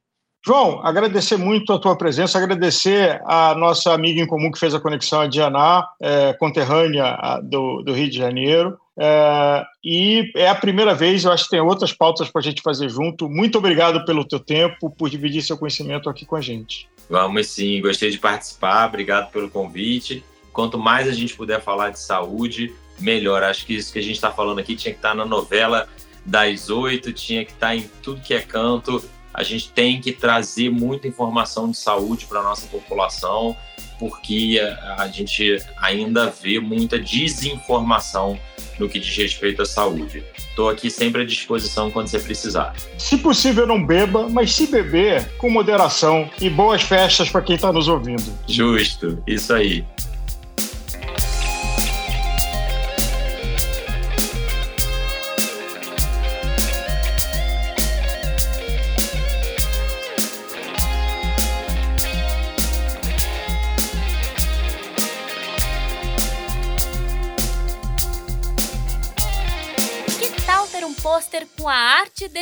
João, 0.46 0.84
agradecer 0.84 1.38
muito 1.38 1.72
a 1.72 1.78
tua 1.78 1.96
presença, 1.96 2.36
agradecer 2.36 3.18
a 3.24 3.54
nossa 3.54 3.94
amiga 3.94 4.20
em 4.20 4.26
comum 4.26 4.52
que 4.52 4.58
fez 4.58 4.74
a 4.74 4.80
conexão, 4.80 5.22
a 5.22 5.26
Diana, 5.26 5.88
é, 5.98 6.34
conterrânea 6.34 7.40
do, 7.42 7.80
do, 7.80 7.94
Rio 7.94 8.10
de 8.10 8.18
Janeiro. 8.18 8.76
É, 8.98 9.64
e 9.82 10.30
é 10.36 10.46
a 10.46 10.54
primeira 10.54 10.94
vez, 10.94 11.24
eu 11.24 11.32
acho 11.32 11.44
que 11.44 11.50
tem 11.50 11.60
outras 11.60 11.94
pautas 11.94 12.28
para 12.28 12.40
a 12.40 12.42
gente 12.42 12.60
fazer 12.60 12.90
junto. 12.90 13.26
Muito 13.26 13.56
obrigado 13.56 14.04
pelo 14.04 14.22
teu 14.22 14.38
tempo, 14.38 14.90
por 14.90 15.08
dividir 15.08 15.40
seu 15.40 15.56
conhecimento 15.56 16.10
aqui 16.10 16.26
com 16.26 16.36
a 16.36 16.42
gente. 16.42 16.90
Vamos 17.08 17.46
sim, 17.46 17.80
gostei 17.80 18.10
de 18.10 18.18
participar, 18.18 18.88
obrigado 18.88 19.30
pelo 19.30 19.48
convite. 19.48 20.22
Quanto 20.52 20.76
mais 20.76 21.08
a 21.08 21.12
gente 21.12 21.34
puder 21.34 21.62
falar 21.62 21.88
de 21.88 21.98
saúde, 21.98 22.70
melhor. 23.00 23.42
Acho 23.42 23.64
que 23.64 23.74
isso 23.76 23.90
que 23.90 23.98
a 23.98 24.02
gente 24.02 24.16
está 24.16 24.30
falando 24.30 24.58
aqui 24.58 24.76
tinha 24.76 24.92
que 24.92 24.98
estar 24.98 25.10
tá 25.10 25.14
na 25.14 25.24
novela 25.24 25.88
das 26.22 26.68
oito, 26.68 27.14
tinha 27.14 27.46
que 27.46 27.52
estar 27.52 27.68
tá 27.68 27.76
em 27.76 27.88
tudo 28.02 28.20
que 28.20 28.34
é 28.34 28.40
canto 28.40 29.02
a 29.34 29.42
gente 29.42 29.68
tem 29.70 30.00
que 30.00 30.12
trazer 30.12 30.70
muita 30.70 31.08
informação 31.08 31.70
de 31.70 31.76
saúde 31.76 32.26
para 32.26 32.38
a 32.38 32.42
nossa 32.42 32.66
população, 32.68 33.56
porque 33.98 34.60
a, 34.96 35.08
gente 35.08 35.58
ainda 35.76 36.30
vê 36.30 36.60
muita 36.60 36.98
desinformação 36.98 38.38
no 38.78 38.88
que 38.88 38.98
diz 38.98 39.16
respeito 39.16 39.62
à 39.62 39.66
saúde. 39.66 40.24
Estou 40.36 40.68
aqui 40.68 40.90
sempre 40.90 41.22
à 41.22 41.24
disposição 41.24 41.90
quando 41.90 42.08
você 42.08 42.18
precisar. 42.18 42.74
Se 42.98 43.18
possível, 43.18 43.66
não 43.66 43.84
beba, 43.84 44.28
mas 44.28 44.52
se 44.52 44.66
beber, 44.66 45.28
com 45.38 45.50
moderação 45.50 46.30
e 46.40 46.48
boas 46.48 46.82
festas 46.82 47.28
para 47.28 47.42
quem 47.42 47.56
está 47.56 47.72
nos 47.72 47.88
ouvindo. 47.88 48.32
Justo, 48.48 49.22
isso 49.26 49.52
aí. 49.52 49.84